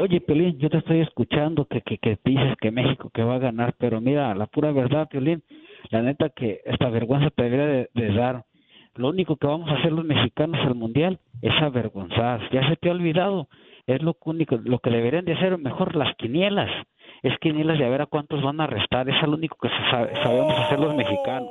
[0.00, 3.40] Oye, Piolín, yo te estoy escuchando que, que, que dices que México que va a
[3.40, 5.42] ganar, pero mira, la pura verdad, Piolín,
[5.90, 8.44] la neta que esta vergüenza te debería de, dar.
[8.94, 12.48] Lo único que vamos a hacer los mexicanos al Mundial es avergonzar.
[12.52, 13.48] Ya se te ha olvidado.
[13.88, 16.70] Es lo único, lo que deberían de hacer mejor las quinielas.
[17.24, 19.08] Es quinielas de a ver a cuántos van a arrestar.
[19.08, 21.50] Es lo único que sabemos hacer los mexicanos.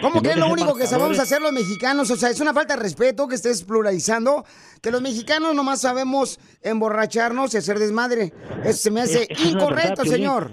[0.00, 2.10] ¿Cómo que es lo único que sabemos hacer los mexicanos?
[2.10, 4.44] O sea, es una falta de respeto que estés pluralizando,
[4.82, 8.32] que los mexicanos nomás sabemos emborracharnos y hacer desmadre.
[8.64, 10.52] Eso se me hace Es- incorrecto, verdad, señor.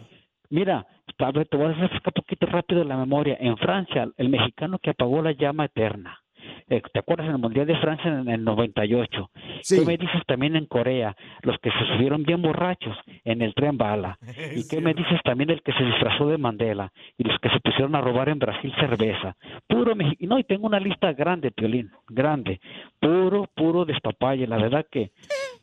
[0.50, 0.86] Mira,
[1.34, 3.38] ver, te voy a refrescar un poquito rápido la memoria.
[3.40, 6.18] En Francia, el mexicano que apagó la llama eterna.
[6.70, 9.30] Eh, ¿Te acuerdas en el Mundial de Francia en el 98?
[9.68, 11.16] ¿Qué me dices también en Corea?
[11.42, 14.18] Los que se subieron bien borrachos en el tren bala.
[14.56, 16.92] ¿Y qué me dices también del que se disfrazó de Mandela?
[17.18, 19.36] Y los que se pusieron a robar en Brasil cerveza.
[19.68, 20.36] Puro mexicano.
[20.36, 22.60] No, y tengo una lista grande, Piolín, grande.
[23.00, 24.46] Puro, puro despapalle.
[24.46, 25.12] La verdad que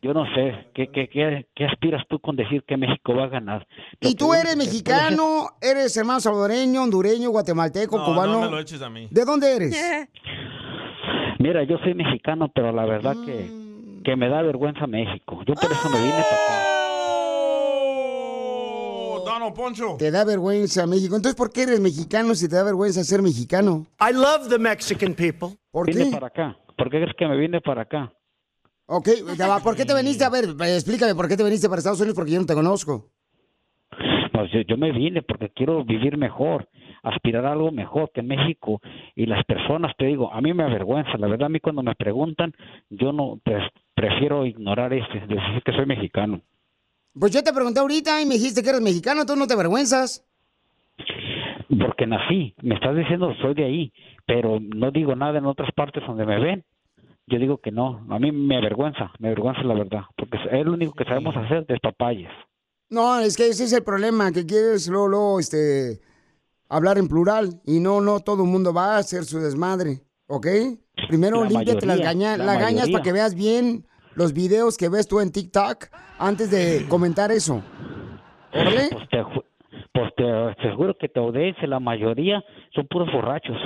[0.07, 0.69] yo no sé.
[0.75, 3.67] ¿Qué, qué, qué, qué aspiras tú con decir que México va a ganar?
[4.01, 8.33] Lo Y tú eres que puede ser- mexicano, eres hermano salvadoreño, hondureño, guatemalteco, No, cubano.
[8.35, 9.09] no me lo eches a mí.
[9.11, 9.77] ¿De dónde eres?
[11.39, 13.51] Mira, yo soy mexicano, pero la verdad que,
[14.05, 15.41] que me da vergüenza México.
[15.47, 16.63] Yo por eso me vine para acá.
[19.49, 19.97] Oh, Poncho.
[19.97, 21.15] Te da vergüenza México.
[21.15, 23.87] Entonces, ¿por qué eres mexicano si te da vergüenza ser mexicano?
[24.01, 25.51] I love the Mexican people.
[25.71, 26.11] ¿Por vine qué?
[26.11, 26.57] para acá.
[26.77, 28.13] ¿Por qué crees que me vine para acá?
[28.87, 29.09] Ok,
[29.65, 30.25] ¿por qué te viniste?
[30.25, 32.15] A ver, explícame, ¿por qué te viniste para Estados Unidos?
[32.15, 33.11] Porque yo no te conozco.
[34.33, 36.69] Pues yo, yo me vine porque quiero vivir mejor,
[37.03, 38.81] aspirar a algo mejor que México.
[39.17, 41.19] Y las personas, te digo, a mí me avergüenza.
[41.19, 42.53] La verdad, a mí cuando me preguntan,
[42.91, 43.63] yo no pues,
[43.95, 46.43] prefiero ignorar este, decir que soy mexicano.
[47.19, 50.25] Pues yo te pregunté ahorita y me dijiste que eres mexicano, tú no te avergüenzas.
[51.81, 53.93] Porque nací, me estás diciendo soy de ahí,
[54.27, 56.65] pero no digo nada en otras partes donde me ven.
[57.29, 60.75] Yo digo que no, a mí me avergüenza, me avergüenza la verdad, porque es lo
[60.75, 62.33] único que sabemos hacer de papayas.
[62.89, 66.01] No, es que ese es el problema, que quieres luego, luego, este,
[66.69, 70.47] hablar en plural y no, no todo el mundo va a hacer su desmadre, ¿ok?
[71.09, 73.85] Primero La límpiate las, gaña- la las gañas para que veas bien
[74.15, 75.87] los videos que ves tú en TikTok
[76.19, 77.61] antes de comentar eso.
[78.53, 78.89] ¿Órale?
[78.91, 79.25] Pues te,
[79.93, 80.25] pues te,
[80.63, 83.57] te juro que te obedece, la mayoría son puros borrachos,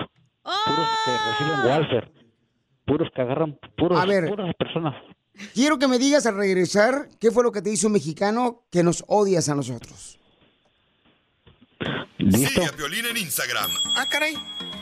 [0.42, 2.12] puros que reciben welfare,
[2.90, 4.28] puros que agarran, puros, A ver.
[4.28, 4.96] puras personas.
[5.54, 8.82] Quiero que me digas al regresar qué fue lo que te hizo un mexicano que
[8.82, 10.18] nos odias a nosotros.
[12.18, 14.34] Sigue a Piolín en Instagram, Ah, caray.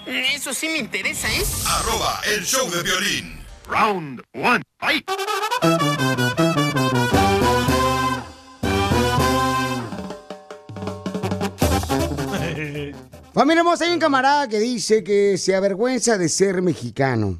[0.06, 1.42] Eso sí me interesa, ¿eh?
[1.66, 3.38] arroba el show de violín.
[3.68, 5.04] Round one, fight.
[13.38, 17.38] Familia hermosa, hay un camarada que dice que se avergüenza de ser mexicano.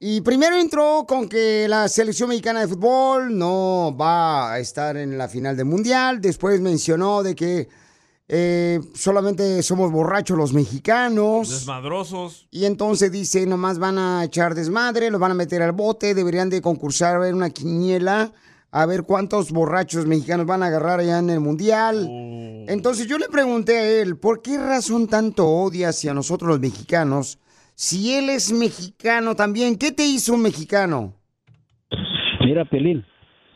[0.00, 5.16] Y primero entró con que la selección mexicana de fútbol no va a estar en
[5.16, 6.20] la final del mundial.
[6.20, 7.68] Después mencionó de que
[8.26, 11.48] eh, solamente somos borrachos los mexicanos.
[11.48, 12.48] Desmadrosos.
[12.50, 16.50] Y entonces dice, nomás van a echar desmadre, los van a meter al bote, deberían
[16.50, 18.32] de concursar a ver una quiniela
[18.72, 22.08] a ver cuántos borrachos mexicanos van a agarrar allá en el mundial.
[22.68, 27.38] Entonces yo le pregunté a él, ¿por qué razón tanto odia hacia nosotros los mexicanos?
[27.74, 31.14] Si él es mexicano también, ¿qué te hizo un mexicano?
[32.40, 33.04] Mira, Pelín,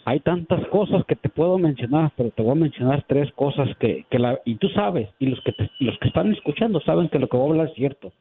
[0.04, 4.06] hay tantas cosas que te puedo mencionar, pero te voy a mencionar tres cosas que,
[4.10, 7.18] que la, y tú sabes, y los que, te- los que están escuchando saben que
[7.18, 8.12] lo que voy a hablar es cierto.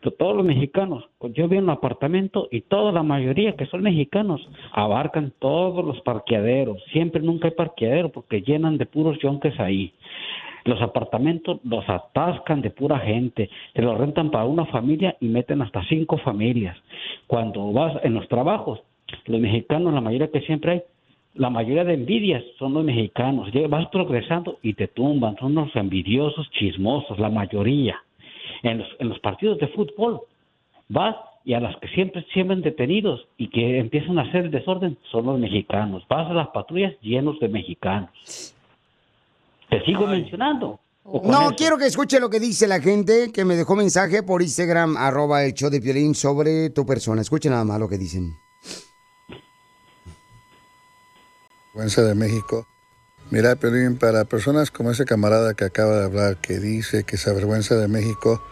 [0.00, 4.40] Todos los mexicanos, pues yo vi un apartamento y toda la mayoría que son mexicanos
[4.72, 6.82] abarcan todos los parqueaderos.
[6.92, 9.92] Siempre nunca hay parqueadero porque llenan de puros yonques ahí.
[10.64, 15.62] Los apartamentos los atascan de pura gente, te los rentan para una familia y meten
[15.62, 16.76] hasta cinco familias.
[17.26, 18.80] Cuando vas en los trabajos,
[19.26, 20.82] los mexicanos, la mayoría que siempre hay,
[21.34, 23.50] la mayoría de envidias son los mexicanos.
[23.68, 27.96] Vas progresando y te tumban, son los envidiosos, chismosos, la mayoría.
[28.62, 30.20] En los, en los partidos de fútbol,
[30.88, 34.98] vas y a las que siempre siempre detenidos y que empiezan a hacer el desorden
[35.10, 36.04] son los mexicanos.
[36.08, 38.54] Vas a las patrullas llenos de mexicanos.
[39.70, 40.78] Te sigo mencionando.
[41.04, 41.54] ¿O con No, eso?
[41.56, 45.44] quiero que escuche lo que dice la gente que me dejó mensaje por Instagram, arroba
[45.44, 47.22] el show de Piolín sobre tu persona.
[47.22, 48.32] Escuche nada más lo que dicen.
[51.74, 52.66] vergüenza de México.
[53.30, 57.28] Mira, Piolín, para personas como ese camarada que acaba de hablar, que dice que se
[57.28, 58.42] avergüenza de México,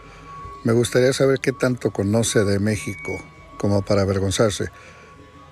[0.63, 3.11] me gustaría saber qué tanto conoce de México
[3.57, 4.69] como para avergonzarse.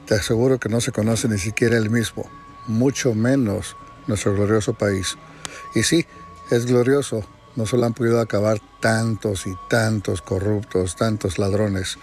[0.06, 2.30] Te aseguro que no se conoce ni siquiera él mismo,
[2.68, 5.18] mucho menos nuestro glorioso país.
[5.74, 6.06] Y sí,
[6.52, 11.98] es glorioso, no solo han podido acabar tantos y tantos corruptos, tantos ladrones.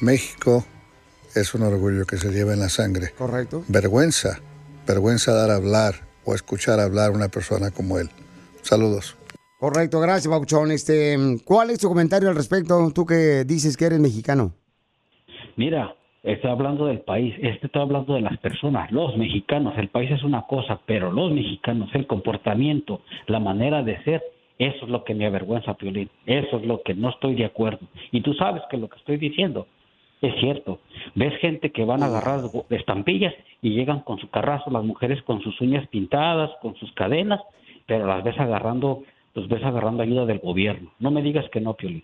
[0.00, 0.64] México
[1.34, 3.12] es un orgullo que se lleva en la sangre.
[3.18, 3.64] Correcto.
[3.66, 4.38] Vergüenza,
[4.86, 8.08] vergüenza dar a hablar o escuchar hablar a una persona como él.
[8.62, 9.16] Saludos.
[9.58, 10.70] Correcto, gracias, Pauchón.
[10.70, 12.92] Este, ¿Cuál es tu comentario al respecto?
[12.94, 14.52] Tú que dices que eres mexicano.
[15.56, 19.74] Mira, está hablando del país, este está hablando de las personas, los mexicanos.
[19.76, 24.22] El país es una cosa, pero los mexicanos, el comportamiento, la manera de ser,
[24.58, 26.10] eso es lo que me avergüenza, Piolín.
[26.26, 27.80] Eso es lo que no estoy de acuerdo.
[28.12, 29.66] Y tú sabes que lo que estoy diciendo
[30.20, 30.80] es cierto.
[31.14, 32.40] Ves gente que van a agarrar
[32.70, 37.40] estampillas y llegan con su carrazo, las mujeres con sus uñas pintadas, con sus cadenas,
[37.86, 39.02] pero las ves agarrando,
[39.34, 40.90] los ves agarrando ayuda del gobierno.
[40.98, 42.02] No me digas que no, Piolín.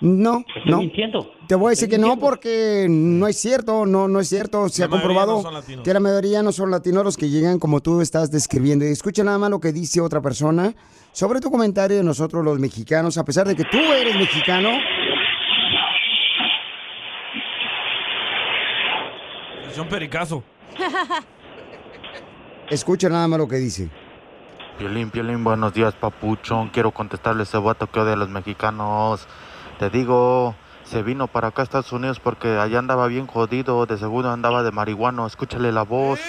[0.00, 0.78] No, Estoy no.
[0.78, 1.32] mintiendo.
[1.46, 4.68] Te voy a decir que no porque no es cierto, no, no es cierto.
[4.68, 7.80] Se La ha comprobado no que la mayoría no son latinos los que llegan como
[7.80, 8.84] tú estás describiendo.
[8.84, 10.74] Y escucha nada más lo que dice otra persona
[11.12, 14.70] sobre tu comentario de nosotros los mexicanos, a pesar de que tú eres mexicano.
[19.72, 20.44] Es un pericazo.
[22.68, 23.88] Escucha nada más lo que dice.
[24.76, 26.68] Piolín, Piolín, buenos días, papuchón.
[26.68, 29.26] Quiero contestarle a ese vato que odia a los mexicanos.
[29.78, 30.54] Te digo,
[30.84, 34.62] se vino para acá a Estados Unidos porque allá andaba bien jodido, de seguro andaba
[34.62, 35.26] de marihuano.
[35.26, 36.20] Escúchale la voz.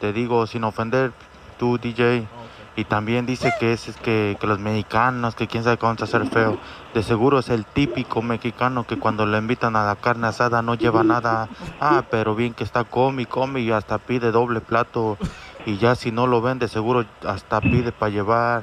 [0.00, 1.12] Te digo, sin ofender,
[1.58, 2.26] tú, DJ.
[2.74, 6.58] Y también dice que es, que, los mexicanos, que quién sabe cómo a ser feo.
[6.94, 10.74] De seguro es el típico mexicano que cuando le invitan a la carne asada no
[10.74, 11.48] lleva nada.
[11.80, 15.18] Ah, pero bien que está come come y hasta pide doble plato.
[15.66, 18.62] Y ya si no lo ven, de seguro hasta pide para llevar.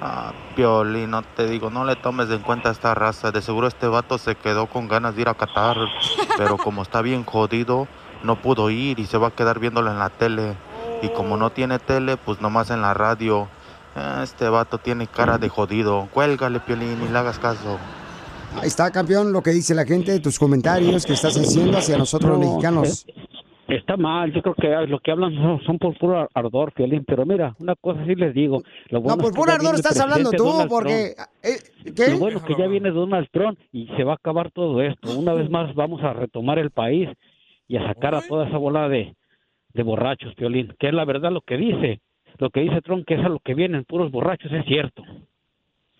[0.00, 3.30] Ah, Piolín, no te digo, no le tomes en cuenta esta raza.
[3.30, 5.76] De seguro este vato se quedó con ganas de ir a Qatar.
[6.36, 7.86] Pero como está bien jodido,
[8.24, 10.56] no pudo ir y se va a quedar viéndolo en la tele.
[11.02, 13.48] Y como no tiene tele, pues nomás en la radio.
[13.94, 16.08] Ah, Este vato tiene cara de jodido.
[16.12, 17.78] Cuélgale, Piolín, y le hagas caso.
[18.60, 22.30] Ahí está, campeón, lo que dice la gente, tus comentarios que estás haciendo hacia nosotros
[22.30, 23.04] los No, mexicanos.
[23.08, 23.12] eh,
[23.68, 27.04] Está mal, yo creo que lo que hablan son, son por puro ar- ardor, Piolín.
[27.04, 28.62] Pero mira, una cosa sí les digo.
[28.90, 31.14] Lo bueno No, por puro ardor estás hablando tú, Donald porque...
[31.42, 31.58] Eh,
[31.94, 32.12] ¿Qué?
[32.12, 35.10] Lo bueno es que ya viene Donald Trump y se va a acabar todo esto.
[35.18, 37.08] Una vez más vamos a retomar el país
[37.68, 39.16] y a sacar a toda esa bola de,
[39.76, 40.74] de borrachos, Piolín.
[40.80, 42.00] Que es la verdad lo que dice.
[42.38, 45.02] Lo que dice Trump, que es a lo que vienen puros borrachos, es cierto.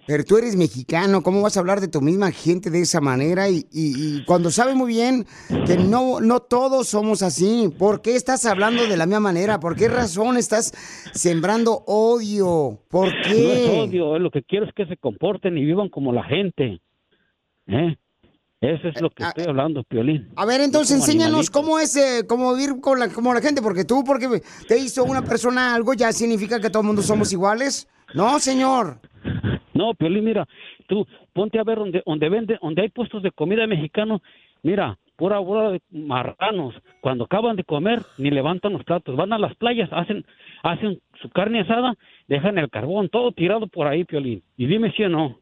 [0.09, 3.49] Pero tú eres mexicano, ¿cómo vas a hablar de tu misma gente de esa manera?
[3.49, 5.25] Y, y- y cuando sabe muy bien
[5.67, 9.59] que no, no todos somos así, ¿por qué estás hablando de la misma manera?
[9.59, 10.71] ¿Por qué razón estás
[11.13, 12.79] sembrando odio?
[12.89, 13.81] ¿Por No es qué?
[13.81, 16.81] odio, lo que quiero es que se comporten y vivan como la gente.
[17.67, 17.97] ¿Eh?
[18.61, 20.29] Eso es lo que estoy hablando, Piolín.
[20.35, 21.51] A ver, entonces enséñanos animalitos.
[21.51, 24.29] cómo es eh, cómo vivir con la, como la gente, porque tú, porque
[24.67, 27.87] te hizo una persona algo, ya significa que todo el mundo somos iguales.
[28.15, 29.01] No, señor.
[29.75, 30.47] No, Piolín, mira,
[30.89, 34.23] tú ponte a ver donde, donde vende, donde hay puestos de comida mexicano,
[34.63, 36.75] mira, pura bola de marranos.
[37.03, 40.25] Cuando acaban de comer, ni levantan los platos, van a las playas, hacen,
[40.63, 41.95] hacen su carne asada,
[42.29, 44.43] dejan el carbón, todo tirado por ahí, Piolín.
[44.57, 45.39] Y dime si o no.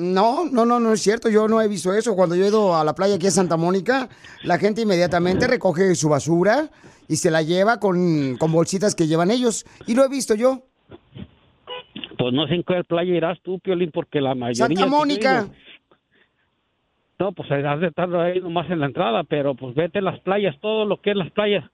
[0.00, 1.28] No, no, no, no es cierto.
[1.28, 2.16] Yo no he visto eso.
[2.16, 4.08] Cuando yo he ido a la playa aquí en Santa Mónica,
[4.42, 6.70] la gente inmediatamente recoge su basura
[7.08, 9.66] y se la lleva con, con bolsitas que llevan ellos.
[9.86, 10.62] Y lo he visto yo.
[12.18, 14.76] Pues no sé en qué playa irás tú, Piolín, porque la mayoría...
[14.76, 15.48] Santa Mónica.
[17.18, 20.20] No, pues has de estar ahí nomás en la entrada, pero pues vete a las
[20.20, 21.64] playas, todo lo que es las playas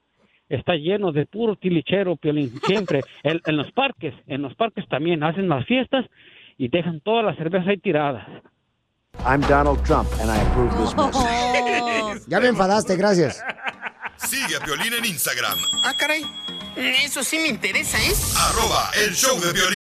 [0.49, 3.01] está lleno de puro tilichero, Piolín, siempre.
[3.23, 6.07] En, en los parques, en los parques también hacen las fiestas
[6.59, 8.27] y dejan todas las cervezas ahí tiradas.
[9.25, 12.23] I'm Donald Trump, and I approve this message.
[12.29, 13.41] Ya me enfadaste, gracias.
[14.17, 16.23] Sigue a Piolín en Instagram, Ah, caray.
[17.05, 18.13] Eso sí me interesa, ¿eh?
[18.51, 19.75] arroba el show de Piolín.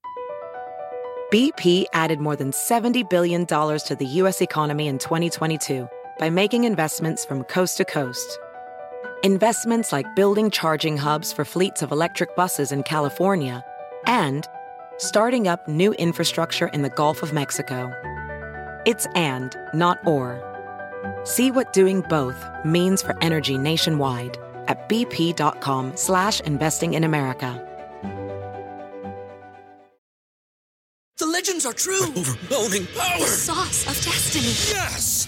[1.32, 4.42] BP added more than $70 billion to the U.S.
[4.42, 5.88] economy in 2022
[6.20, 8.38] by making investments from coast to coast.
[9.24, 13.64] Investments like building charging hubs for fleets of electric buses in California
[14.06, 14.48] and
[15.04, 17.92] starting up new infrastructure in the Gulf of Mexico.
[18.86, 20.42] It's and, not or.
[21.24, 24.38] See what doing both means for energy nationwide
[24.68, 27.60] at bp.com slash investing in America.
[31.18, 32.04] The legends are true.
[32.18, 33.20] overwhelming power!
[33.20, 34.46] The sauce of destiny.
[34.76, 35.28] Yes!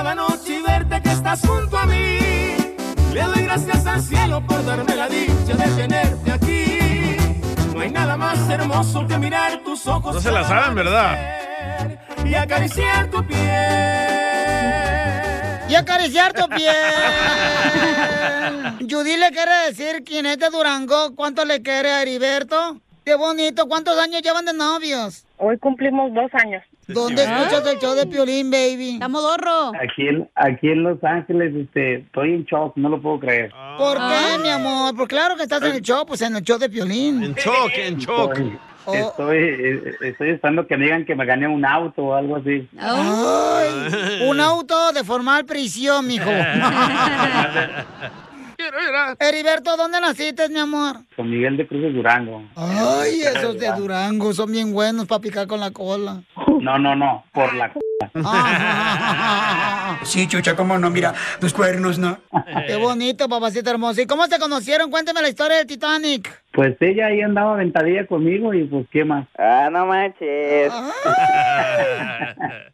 [0.00, 2.18] ojos cada noche y verte que estás junto a mí.
[3.12, 7.16] Le doy gracias al cielo por darme la dicha de tenerte aquí.
[7.74, 10.14] No hay nada más hermoso que mirar tus ojos.
[10.14, 11.18] No se la saben, ¿verdad?
[12.24, 13.40] Y acariciar tu piel.
[15.68, 16.74] Y acariciar tu piel.
[18.90, 22.80] Judy le quiere decir quién es de Durango, cuánto le quiere a Heriberto.
[23.04, 25.24] Qué bonito, ¿cuántos años llevan de novios?
[25.38, 26.62] Hoy cumplimos dos años.
[26.92, 28.98] ¿Dónde escuchas el show de Piolín, baby?
[28.98, 29.72] Tamodorro.
[29.80, 33.52] Aquí en, aquí en Los Ángeles, este, estoy en shock, no lo puedo creer.
[33.78, 34.94] ¿Por qué, mi amor?
[34.96, 37.22] Pues claro que estás en el show, pues en el show de Piolín.
[37.22, 38.38] En shock, en shock.
[38.80, 42.36] Estoy, estoy, eh, estoy esperando que me digan que me gané un auto o algo
[42.36, 42.68] así.
[42.78, 46.30] Ay, un auto de formal prisión, mijo.
[49.18, 50.96] Heriberto, ¿dónde naciste, mi amor?
[51.16, 52.42] Con Miguel de Cruz de Durango.
[52.56, 56.22] Ay, esos de Durango son bien buenos para picar con la cola.
[56.60, 57.80] No, no, no, por la c-
[60.06, 62.18] Sí, chucha, cómo no, mira, tus cuernos, ¿no?
[62.66, 64.00] Qué bonito, papacito hermoso.
[64.00, 64.90] ¿Y cómo se conocieron?
[64.90, 66.42] Cuénteme la historia del Titanic.
[66.52, 69.26] Pues ella ahí andaba aventadilla conmigo y pues, ¿qué más?
[69.38, 70.72] Ah, no manches.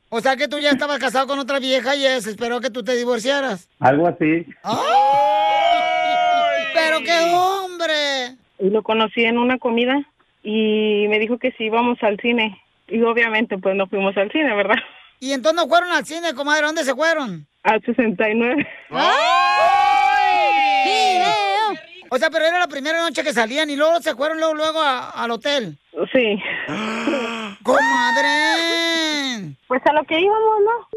[0.08, 2.94] O sea que tú ya estabas casado con otra vieja y esperó que tú te
[2.94, 3.68] divorciaras.
[3.80, 4.46] Algo así.
[6.76, 8.36] ¡Pero qué hombre!
[8.58, 9.96] Y lo conocí en una comida
[10.42, 12.60] y me dijo que sí íbamos al cine.
[12.88, 14.76] Y obviamente pues no fuimos al cine, ¿verdad?
[15.18, 16.66] ¿Y entonces no fueron al cine, comadre?
[16.66, 17.46] ¿Dónde se fueron?
[17.62, 18.66] Al 69.
[20.84, 21.26] ¡Video!
[22.10, 24.80] O sea, pero era la primera noche que salían y luego se fueron luego, luego
[24.80, 25.76] a- al hotel.
[26.12, 26.40] Sí.
[27.64, 29.56] ¡Comadre!
[29.66, 30.88] Pues a lo que íbamos, ¿no?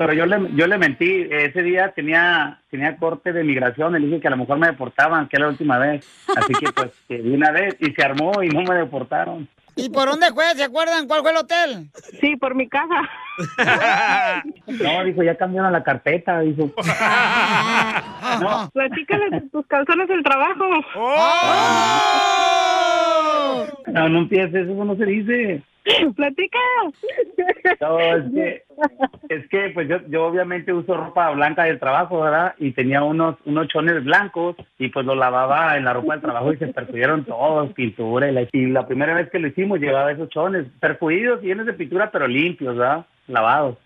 [0.00, 4.18] Pero yo le, yo le mentí, ese día tenía, tenía corte de migración, le dije
[4.18, 6.08] que a lo mejor me deportaban, que era la última vez.
[6.34, 9.46] Así que pues, que de una vez, y se armó y no me deportaron.
[9.76, 10.44] ¿Y por dónde fue?
[10.54, 11.90] ¿Se acuerdan cuál fue el hotel?
[12.18, 13.10] Sí, por mi casa.
[14.66, 16.72] No, dijo, ya cambiaron la carpeta, dijo.
[18.40, 18.70] No.
[19.52, 20.64] Tus calzones del trabajo.
[23.86, 25.62] No, no empieces, eso no se dice.
[26.16, 26.58] Platica.
[27.80, 28.62] No, es que,
[29.28, 32.54] es que pues yo, yo obviamente uso ropa blanca del trabajo, ¿verdad?
[32.58, 36.52] Y tenía unos, unos chones blancos y pues los lavaba en la ropa del trabajo
[36.52, 38.28] y se percuyeron todos, pintura.
[38.28, 41.74] Y la, y la primera vez que lo hicimos llevaba esos chones, percuidos, llenos de
[41.74, 43.06] pintura, pero limpios, ¿verdad?
[43.28, 43.78] Lavados.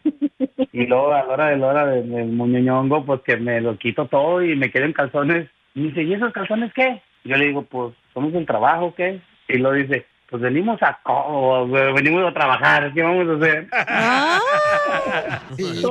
[0.73, 3.77] Y luego a la hora de la hora del, del muñoñongo, pues que me lo
[3.77, 5.49] quito todo y me quedo en calzones.
[5.75, 7.01] Y dice, ¿y esos calzones qué?
[7.25, 9.21] Yo le digo, pues, ¿somos del trabajo qué?
[9.49, 13.69] Y lo dice, pues venimos a co- venimos a trabajar, ¿qué vamos a hacer?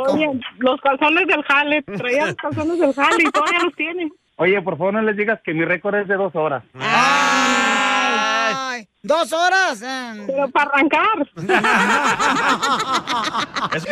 [0.10, 0.30] Oye,
[0.60, 1.82] los calzones del jale.
[1.84, 4.12] Traía los calzones del jale y todavía los tiene.
[4.36, 6.64] Oye, por favor no les digas que mi récord es de dos horas.
[6.80, 9.84] Ay, ¿Dos horas?
[10.26, 11.28] Pero para arrancar.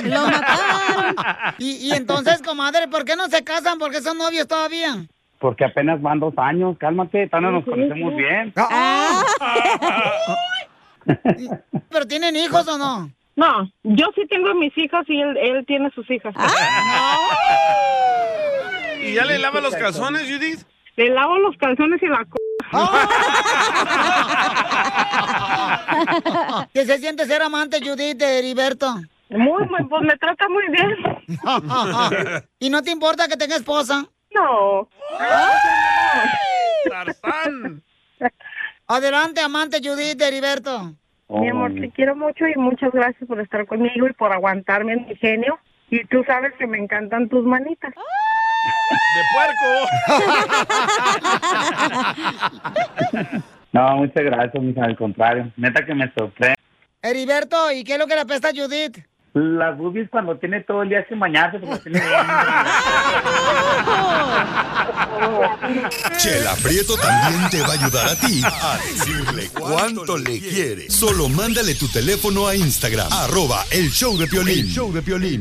[0.03, 1.15] Lo mataron.
[1.59, 3.77] Y, y entonces, comadre, ¿por qué no se casan?
[3.77, 4.95] ¿Por qué son novios todavía?
[5.41, 8.53] Porque apenas van dos años, cálmate, todavía no nos conocemos bien.
[11.89, 13.09] ¿Pero tienen hijos o no?
[13.35, 16.35] No, yo sí tengo mis hijas y él, él tiene sus hijas.
[19.01, 20.59] ¿Y ya le lava los calzones, Judith?
[20.97, 22.23] Le lavo los calzones y la...
[22.25, 22.37] co-
[26.73, 28.93] ¿Qué se siente ser amante, Judith, de Heriberto?
[29.29, 32.43] Muy, muy, pues me trata muy bien.
[32.59, 34.05] ¿Y no te importa que tenga esposa?
[34.33, 34.87] No.
[38.87, 40.93] Adelante, amante Judith de Heriberto.
[41.29, 45.05] Mi amor, te quiero mucho y muchas gracias por estar conmigo y por aguantarme en
[45.07, 45.59] mi genio.
[45.89, 47.93] Y tú sabes que me encantan tus manitas.
[47.93, 49.67] ¡De puerco!
[53.73, 55.49] No, muchas gracias, mija, al contrario.
[55.55, 56.57] Neta que me sorprende.
[57.01, 58.97] Heriberto, ¿y qué es lo que le apesta a Judith?
[59.33, 62.01] Las boobies cuando tiene todo el día sin bañarse, porque tiene
[66.17, 70.89] Chela Prieto también te va a ayudar a ti a decirle cuánto le quiere.
[70.89, 74.65] Solo mándale tu teléfono a Instagram, arroba el show de Piolín.
[74.65, 75.39] El show de Piolín.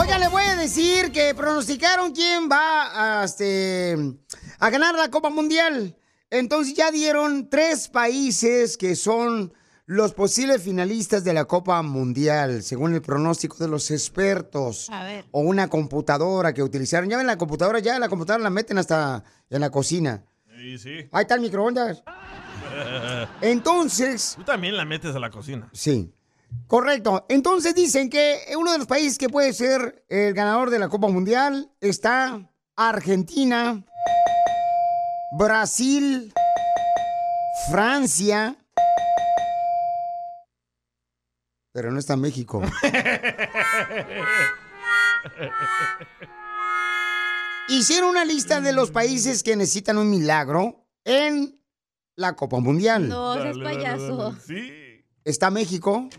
[0.00, 3.96] Oigan, le voy a decir que pronosticaron quién va a, este,
[4.60, 5.96] a ganar la Copa Mundial.
[6.30, 9.52] Entonces ya dieron tres países que son
[9.86, 14.88] los posibles finalistas de la Copa Mundial, según el pronóstico de los expertos.
[14.90, 15.24] A ver.
[15.32, 17.10] O una computadora que utilizaron.
[17.10, 20.22] Ya ven la computadora, ya la computadora la meten hasta en la cocina.
[20.56, 21.08] Sí, sí.
[21.10, 22.04] Ahí está el microondas.
[23.40, 24.34] Entonces...
[24.36, 25.68] Tú también la metes a la cocina.
[25.72, 26.12] Sí.
[26.66, 27.24] Correcto.
[27.28, 31.08] Entonces dicen que uno de los países que puede ser el ganador de la Copa
[31.08, 33.84] Mundial está Argentina,
[35.38, 36.32] Brasil,
[37.70, 38.56] Francia,
[41.72, 42.60] pero no está México.
[47.68, 51.60] Hicieron una lista de los países que necesitan un milagro en
[52.16, 53.08] la Copa Mundial.
[53.08, 54.34] No, seas payaso.
[54.44, 54.87] Sí.
[55.28, 56.08] Está México.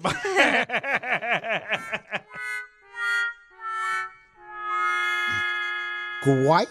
[6.24, 6.70] Kuwait,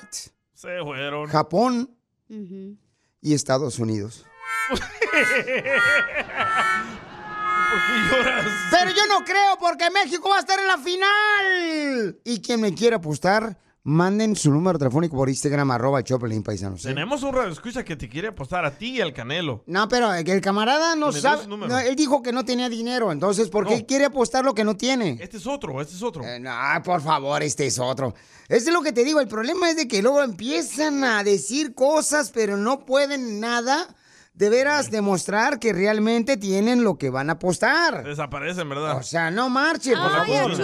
[0.55, 1.27] Se fueron.
[1.29, 1.91] Japón
[2.29, 4.25] y Estados Unidos.
[4.69, 4.79] ¿Por
[7.89, 8.47] qué lloras?
[8.71, 12.21] Pero yo no creo porque México va a estar en la final.
[12.25, 16.85] Y quien me quiera apostar, manden su número telefónico por Instagram, arroba Choplin Paisanos.
[16.85, 16.89] ¿eh?
[16.89, 19.63] Tenemos un radio escucha que te quiere apostar a ti y al Canelo.
[19.67, 21.47] No, pero el camarada no sabe.
[21.47, 23.87] no, él dijo que no tenía dinero, entonces, ¿por qué No.
[23.87, 25.19] quiere apostar lo que no tiene?
[25.21, 26.23] Este es otro, este es otro.
[26.25, 26.53] Eh, no,
[26.85, 28.15] por favor, este es otro.
[28.49, 29.21] Eso es lo que te digo.
[29.21, 33.95] El problema es de que luego empiezan a decir cosas, pero no pueden nada
[34.39, 38.05] de veras demostrar que realmente tienen lo que van a apostar.
[38.05, 38.97] Desaparecen, ¿verdad?
[38.97, 40.57] O sea, no marche, por Ay, favor.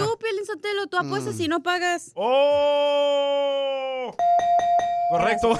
[0.45, 2.11] Sotelo, tú apuestas y no pagas.
[2.15, 4.15] ¡Oh!
[5.09, 5.57] Correcto.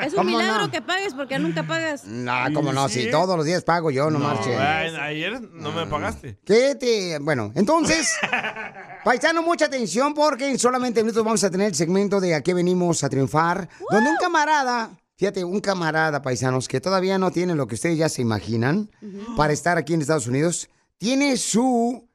[0.00, 0.70] Es un ¿Cómo milagro no?
[0.70, 2.04] que pagues porque nunca pagas.
[2.04, 3.02] No, cómo no, Sí.
[3.04, 4.56] si todos los días pago yo, no, marche.
[4.56, 6.38] ay, ayer no me pagaste.
[6.44, 7.18] ¿Qué te...?
[7.20, 8.14] Bueno, entonces,
[9.04, 12.54] paisano, mucha atención porque en solamente minutos vamos a tener el segmento de A qué
[12.54, 14.90] venimos a triunfar, donde un camarada,
[15.20, 18.90] fíjate, un camarada, paisanos, que todavía no tiene lo que ustedes ya se imaginan
[19.36, 22.08] para estar aquí en Estados Unidos, tiene su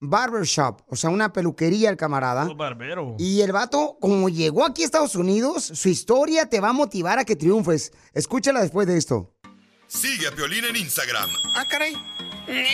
[0.00, 2.44] barbershop, o sea, una peluquería el camarada.
[2.44, 3.16] Sos barbero.
[3.18, 7.18] Y el vato, como llegó aquí a Estados Unidos, su historia te va a motivar
[7.18, 7.90] a que triunfes.
[8.12, 9.32] Escúchala después de esto.
[9.86, 11.94] Sigue a Piolín en Instagram, Ah, caray.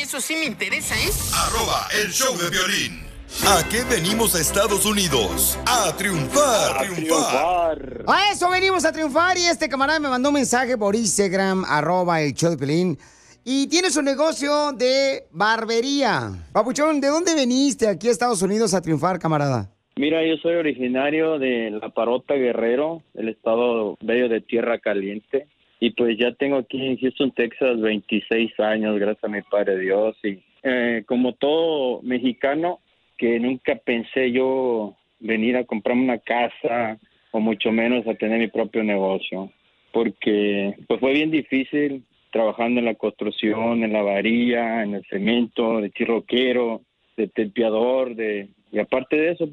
[0.03, 1.11] Eso sí me interesa, ¿eh?
[1.35, 3.12] arroba el show de Piolín.
[3.41, 5.59] ¿A qué venimos a Estados Unidos?
[5.67, 6.77] A triunfar.
[6.77, 8.05] A triunfar.
[8.07, 12.21] A eso venimos a triunfar y este camarada me mandó un mensaje por Instagram, arroba
[12.21, 12.99] el show de Pelín.
[13.43, 16.31] Y tiene su negocio de barbería.
[16.53, 19.71] Papuchón, ¿de dónde viniste aquí a Estados Unidos a triunfar, camarada?
[19.97, 25.49] Mira, yo soy originario de La Parota Guerrero, el estado bello de Tierra Caliente.
[25.81, 30.17] Y pues ya tengo aquí en Houston, Texas, 26 años, gracias a mi Padre Dios.
[30.23, 32.79] Y eh, como todo mexicano,
[33.23, 36.99] que nunca pensé yo venir a comprarme una casa
[37.31, 39.49] o mucho menos a tener mi propio negocio.
[39.93, 42.03] Porque pues fue bien difícil
[42.33, 46.81] trabajando en la construcción, en la varilla, en el cemento, de chirroquero,
[47.17, 49.49] de tempiador, de y aparte de eso,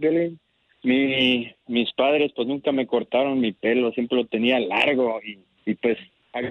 [0.81, 5.37] mi, mis padres pues nunca me cortaron mi pelo, siempre lo tenía largo y,
[5.69, 5.99] y pues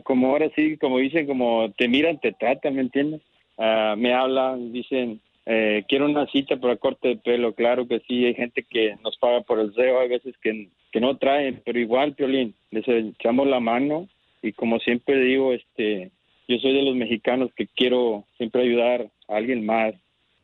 [0.05, 3.23] como ahora sí, como dicen, como te miran, te tratan, ¿me entiendes?
[3.57, 5.21] Ah, me hablan, dicen,
[5.51, 9.17] eh, quiero una cita para corte de pelo, claro que sí, hay gente que nos
[9.17, 10.69] paga por el SEO, hay veces que,
[11.01, 14.09] no traen, pero igual, Piolín, les echamos la mano
[14.43, 16.11] y como siempre digo, este,
[16.49, 19.95] yo soy de los mexicanos que quiero siempre ayudar a alguien más.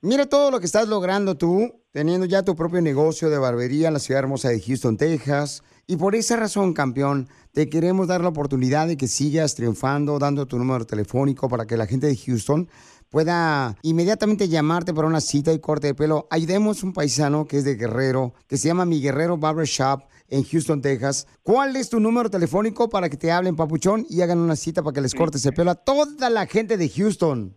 [0.00, 3.94] Mira todo lo que estás logrando tú, teniendo ya tu propio negocio de barbería en
[3.94, 5.62] la ciudad hermosa de Houston, Texas.
[5.86, 10.46] Y por esa razón, campeón, te queremos dar la oportunidad de que sigas triunfando, dando
[10.46, 12.68] tu número telefónico para que la gente de Houston
[13.14, 16.26] pueda inmediatamente llamarte para una cita y corte de pelo.
[16.32, 20.00] Ayudemos a un paisano que es de Guerrero, que se llama Mi Guerrero Barber Shop
[20.28, 21.28] en Houston, Texas.
[21.44, 24.94] ¿Cuál es tu número telefónico para que te hablen, papuchón, y hagan una cita para
[24.94, 27.54] que les cortes el pelo a toda la gente de Houston?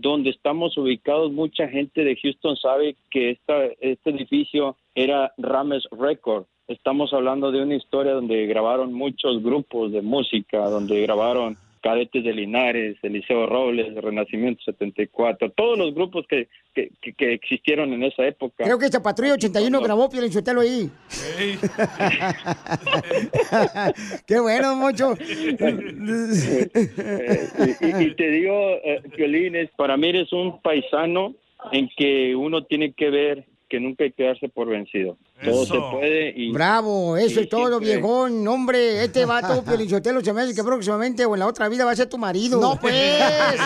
[0.00, 3.38] Donde estamos ubicados, mucha gente de Houston sabe que
[3.80, 6.44] este edificio era Rames Record.
[6.66, 12.32] Estamos hablando de una historia donde grabaron muchos grupos de música, donde grabaron Cadetes de
[12.32, 18.24] Linares, Eliseo Robles, Renacimiento 74, todos los grupos que, que, que- que existieron en esa
[18.26, 18.64] época.
[18.64, 20.88] Creo que esta patrulla 81 grabó Piolín Sotelo ahí.
[24.26, 25.14] Qué bueno, Mocho.
[25.18, 27.48] Eh,
[27.80, 28.52] y, y te digo,
[28.84, 31.34] eh, Piolín, es- para mí eres un paisano
[31.72, 35.16] en que uno tiene que ver que nunca hay que darse por vencido.
[35.44, 36.52] Todo se puede y...
[36.52, 38.46] Bravo, eso y es todo, siempre- viejón.
[38.48, 41.84] Hombre, este vato, Piolín Sotelo, se me hace que próximamente o en la otra vida
[41.84, 42.60] va a ser tu marido.
[42.60, 42.94] No, pues.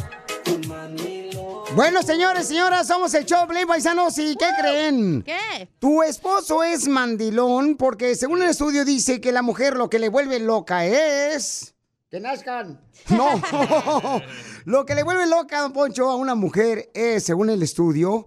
[1.76, 4.18] Bueno, señores, señoras, somos el show Play Paisanos.
[4.18, 5.22] ¿Y qué creen?
[5.22, 5.68] ¿Qué?
[5.79, 10.09] Tu esposo es mandilón porque según el estudio dice que la mujer lo que le
[10.09, 11.76] vuelve loca es...
[12.11, 12.81] Que nazcan.
[13.11, 13.41] No.
[14.64, 18.26] lo que le vuelve loca, don Poncho, a una mujer es, según el estudio,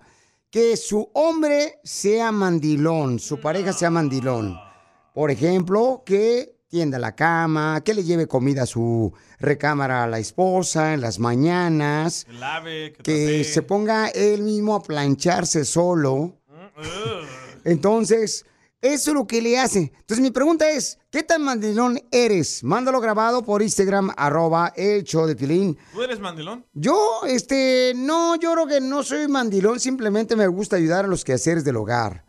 [0.49, 4.70] que su hombre sea mandilón, su pareja sea mandilón.
[5.13, 10.19] Por ejemplo, que tienda la cama, que le lleve comida a su recámara a la
[10.19, 16.37] esposa en las mañanas, Que lave, que que se ponga él mismo a plancharse solo.
[17.65, 18.45] Entonces,
[18.81, 19.91] eso es lo que le hace.
[19.99, 22.63] Entonces, mi pregunta es, ¿qué tan mandilón eres?
[22.63, 25.77] Mándalo grabado por Instagram, arroba el show de Pilín.
[25.93, 26.65] ¿Tú eres mandilón?
[26.73, 31.23] Yo, este, no, yo creo que no soy mandilón, simplemente me gusta ayudar a los
[31.25, 32.23] quehaceres del hogar.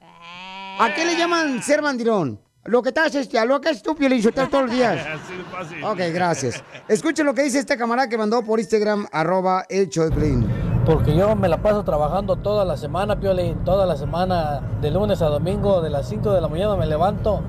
[0.79, 2.41] ¿A qué le llaman ser mandilón?
[2.65, 5.05] Lo que te haces, a lo que es tú, Piolín, todos los días.
[5.05, 5.83] Así de fácil.
[5.83, 6.63] Ok, gracias.
[6.87, 10.47] Escuchen lo que dice este camarada que mandó por Instagram, arroba el show de.
[10.87, 15.23] Porque yo me la paso trabajando toda la semana, Piolín, toda la semana, de lunes
[15.23, 17.41] a domingo, de las 5 de la mañana me levanto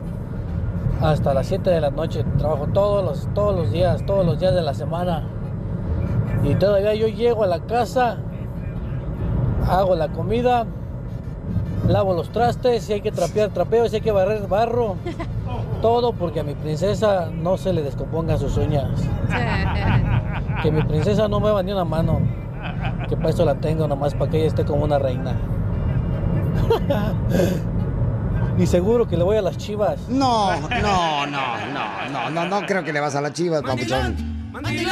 [0.99, 2.25] hasta las 7 de la noche.
[2.39, 5.27] Trabajo todos los, todos los días, todos los días de la semana.
[6.43, 8.17] Y todavía yo llego a la casa,
[9.69, 10.65] hago la comida,
[11.87, 14.95] lavo los trastes, si hay que trapear, trapeo, si hay que barrer, barro.
[15.81, 18.89] Todo porque a mi princesa no se le descompongan sus uñas.
[20.61, 22.21] Que mi princesa no mueva ni una mano.
[23.09, 25.35] Que para eso la tengo nomás para que ella esté como una reina.
[28.57, 30.07] y seguro que le voy a las chivas.
[30.07, 34.15] No, no, no, no, no, no, no creo que le vas a las chivas, papuchón.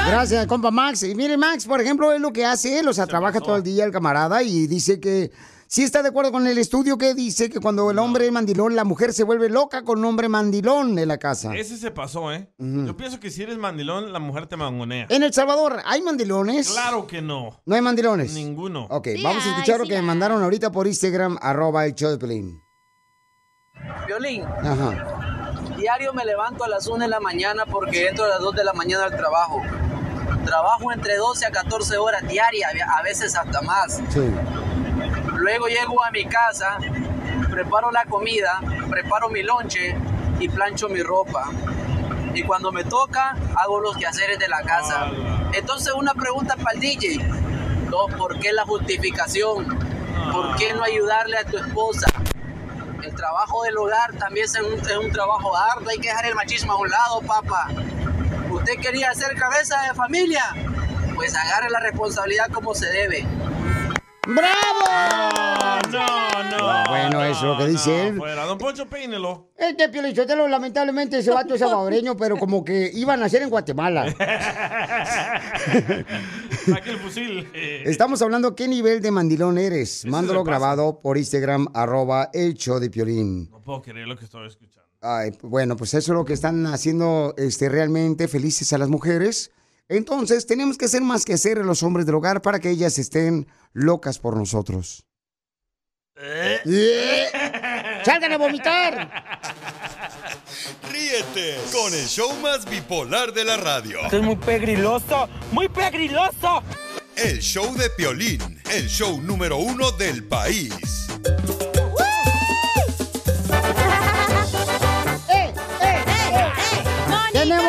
[0.08, 1.04] Gracias, compa Max.
[1.04, 3.64] Y mire, Max, por ejemplo, es lo que hace él, o sea, trabaja todo el
[3.64, 5.32] día el camarada y dice que
[5.74, 8.76] ¿Sí está de acuerdo con el estudio que dice que cuando el hombre es mandilón,
[8.76, 11.56] la mujer se vuelve loca con un hombre mandilón en la casa?
[11.56, 12.52] Ese se pasó, ¿eh?
[12.58, 15.06] Yo pienso que si eres mandilón, la mujer te mangonea.
[15.08, 16.72] En El Salvador, ¿hay mandilones?
[16.72, 17.62] Claro que no.
[17.66, 18.34] ¿No hay mandilones?
[18.34, 18.86] Ninguno.
[18.90, 21.96] Ok, Sí vamos a escuchar lo sí que me mandaron ahorita por Instagram, arroba el
[21.96, 22.62] show de Pelín.
[24.08, 25.64] Violín, Ajá.
[25.78, 28.66] diario me levanto a las 1 de la mañana porque entro a las 2 de
[28.66, 29.62] la mañana al trabajo.
[30.46, 34.02] Trabajo entre 12 a 14 horas diarias, a veces hasta más.
[34.10, 34.20] Sí.
[35.42, 36.78] Luego llego a mi casa,
[37.50, 38.62] preparo la comida,
[38.92, 39.98] preparo mi lonche
[40.40, 41.50] y plancho mi ropa.
[42.36, 45.08] Y cuando me toca, hago los quehaceres de la casa.
[45.54, 47.18] Entonces una pregunta para el DJ.
[47.90, 49.80] No, ¿Por qué la justificación?
[50.32, 52.06] ¿Por qué no ayudarle a tu esposa?
[53.02, 56.36] El trabajo del hogar también es un, es un trabajo arduo, hay que dejar el
[56.36, 57.68] machismo a un lado, papá.
[58.52, 60.44] ¿Usted quería ser cabeza de familia?
[61.16, 63.26] Pues agarre la responsabilidad como se debe.
[64.28, 65.82] ¡Bravo!
[65.92, 66.90] No, no.
[66.90, 68.18] Bueno, eso es lo que dice él.
[68.18, 69.50] Fuera, don Poncho, peínelo.
[69.58, 74.12] Este Piolichotelo, lamentablemente, ese vato es salvadoreño, pero como que iba a nacer en Guatemala.
[76.66, 77.50] Saque el fusil.
[77.54, 80.06] Estamos hablando qué nivel de mandilón eres.
[80.06, 83.50] Mándalo grabado por Instagram, arroba el show de Piolín.
[83.50, 84.88] No puedo creer lo que estoy escuchando.
[85.02, 89.50] Ay, bueno, pues eso es lo que están haciendo este, realmente felices a las mujeres.
[89.92, 92.98] Entonces, tenemos que hacer más que hacer a los hombres del hogar para que ellas
[92.98, 95.06] estén locas por nosotros.
[96.16, 97.26] Eh.
[98.06, 99.12] ¡Salgan a vomitar!
[100.90, 104.00] Ríete con el show más bipolar de la radio.
[104.04, 106.64] Esto es muy pegriloso, muy pegriloso.
[107.18, 111.10] El show de Piolín, el show número uno del país.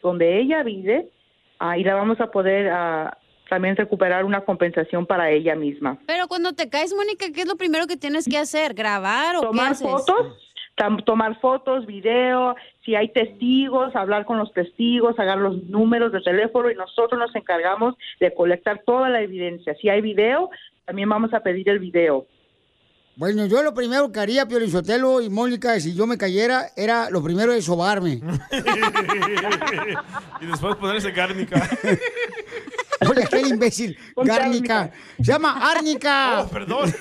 [0.00, 1.08] donde ella vive
[1.76, 3.18] y la vamos a poder ah,
[3.48, 5.98] también recuperar una compensación para ella misma.
[6.06, 8.74] Pero cuando te caes, Mónica, ¿qué es lo primero que tienes que hacer?
[8.74, 9.88] ¿Grabar o qué tomar haces?
[9.88, 10.47] fotos,
[11.04, 12.54] tomar fotos, video,
[12.84, 17.34] si hay testigos, hablar con los testigos, sacar los números de teléfono y nosotros nos
[17.34, 19.74] encargamos de colectar toda la evidencia.
[19.80, 20.50] Si hay video,
[20.86, 22.26] también vamos a pedir el video.
[23.18, 27.10] Bueno, yo lo primero que haría, Pio Sotelo y Mónica, si yo me cayera, era
[27.10, 28.12] lo primero de sobarme.
[30.40, 31.68] y después ponerse cárnica.
[33.08, 33.96] Oye, aquel imbécil.
[34.16, 34.90] Gárnica.
[35.18, 36.42] Se llama Árnica.
[36.48, 36.92] Oh, perdón.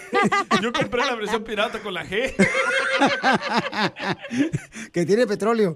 [0.61, 2.33] Yo compré la versión pirata con la G.
[4.91, 5.75] que tiene petróleo.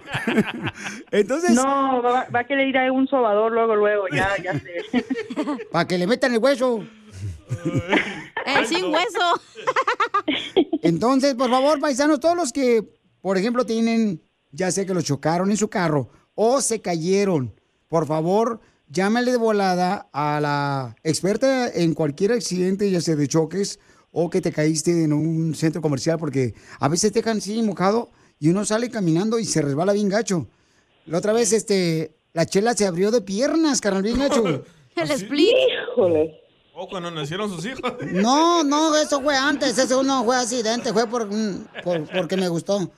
[1.11, 1.51] Entonces.
[1.51, 5.05] No, va, va a querer ir a un sobador luego, luego, ya, ya sé.
[5.71, 6.83] Para que le metan el hueso.
[8.45, 9.41] El sin hueso.
[10.81, 12.83] Entonces, por favor, paisanos, todos los que,
[13.21, 17.53] por ejemplo, tienen, ya sé que los chocaron en su carro o se cayeron,
[17.87, 18.61] por favor,
[18.91, 23.79] llámale de volada a la experta en cualquier accidente, ya sea de choques
[24.11, 28.09] o que te caíste en un centro comercial, porque a veces te dejan así mojado
[28.39, 30.47] y uno sale caminando y se resbala bien gacho.
[31.05, 34.43] La otra vez, este, la chela se abrió de piernas, carnal, bien gacho.
[34.95, 35.53] El split.
[35.93, 36.37] Híjole.
[36.73, 37.93] O cuando nacieron sus hijos.
[38.11, 41.29] No, no, eso fue antes, eso no fue accidente, fue por,
[41.83, 42.91] por- porque me gustó.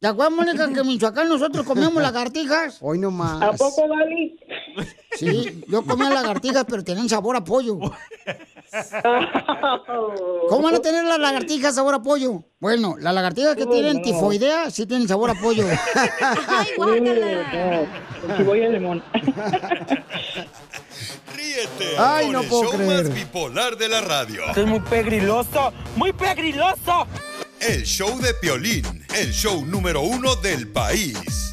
[0.00, 2.78] ¿Te acuerdas, Mónica, que en Michoacán nosotros comíamos lagartijas?
[2.80, 3.42] Hoy no más.
[3.42, 4.38] ¿A poco, Dali?
[5.12, 7.78] Sí, yo comía lagartijas, pero tenían sabor a pollo.
[10.48, 12.44] ¿Cómo van a tener las lagartijas sabor a pollo?
[12.60, 14.02] Bueno, las lagartijas que Oh, tienen no.
[14.02, 15.64] tifoidea sí tienen sabor a pollo.
[16.48, 17.86] Ay, guácala.
[18.36, 19.02] Cebolla limón.
[21.34, 23.04] Ríete Ay, con no el puedo show creer.
[23.04, 24.44] más bipolar de la radio.
[24.48, 27.06] Esto es muy pegriloso, muy pegriloso.
[27.60, 28.84] El show de Piolín,
[29.16, 31.52] el show número uno del país.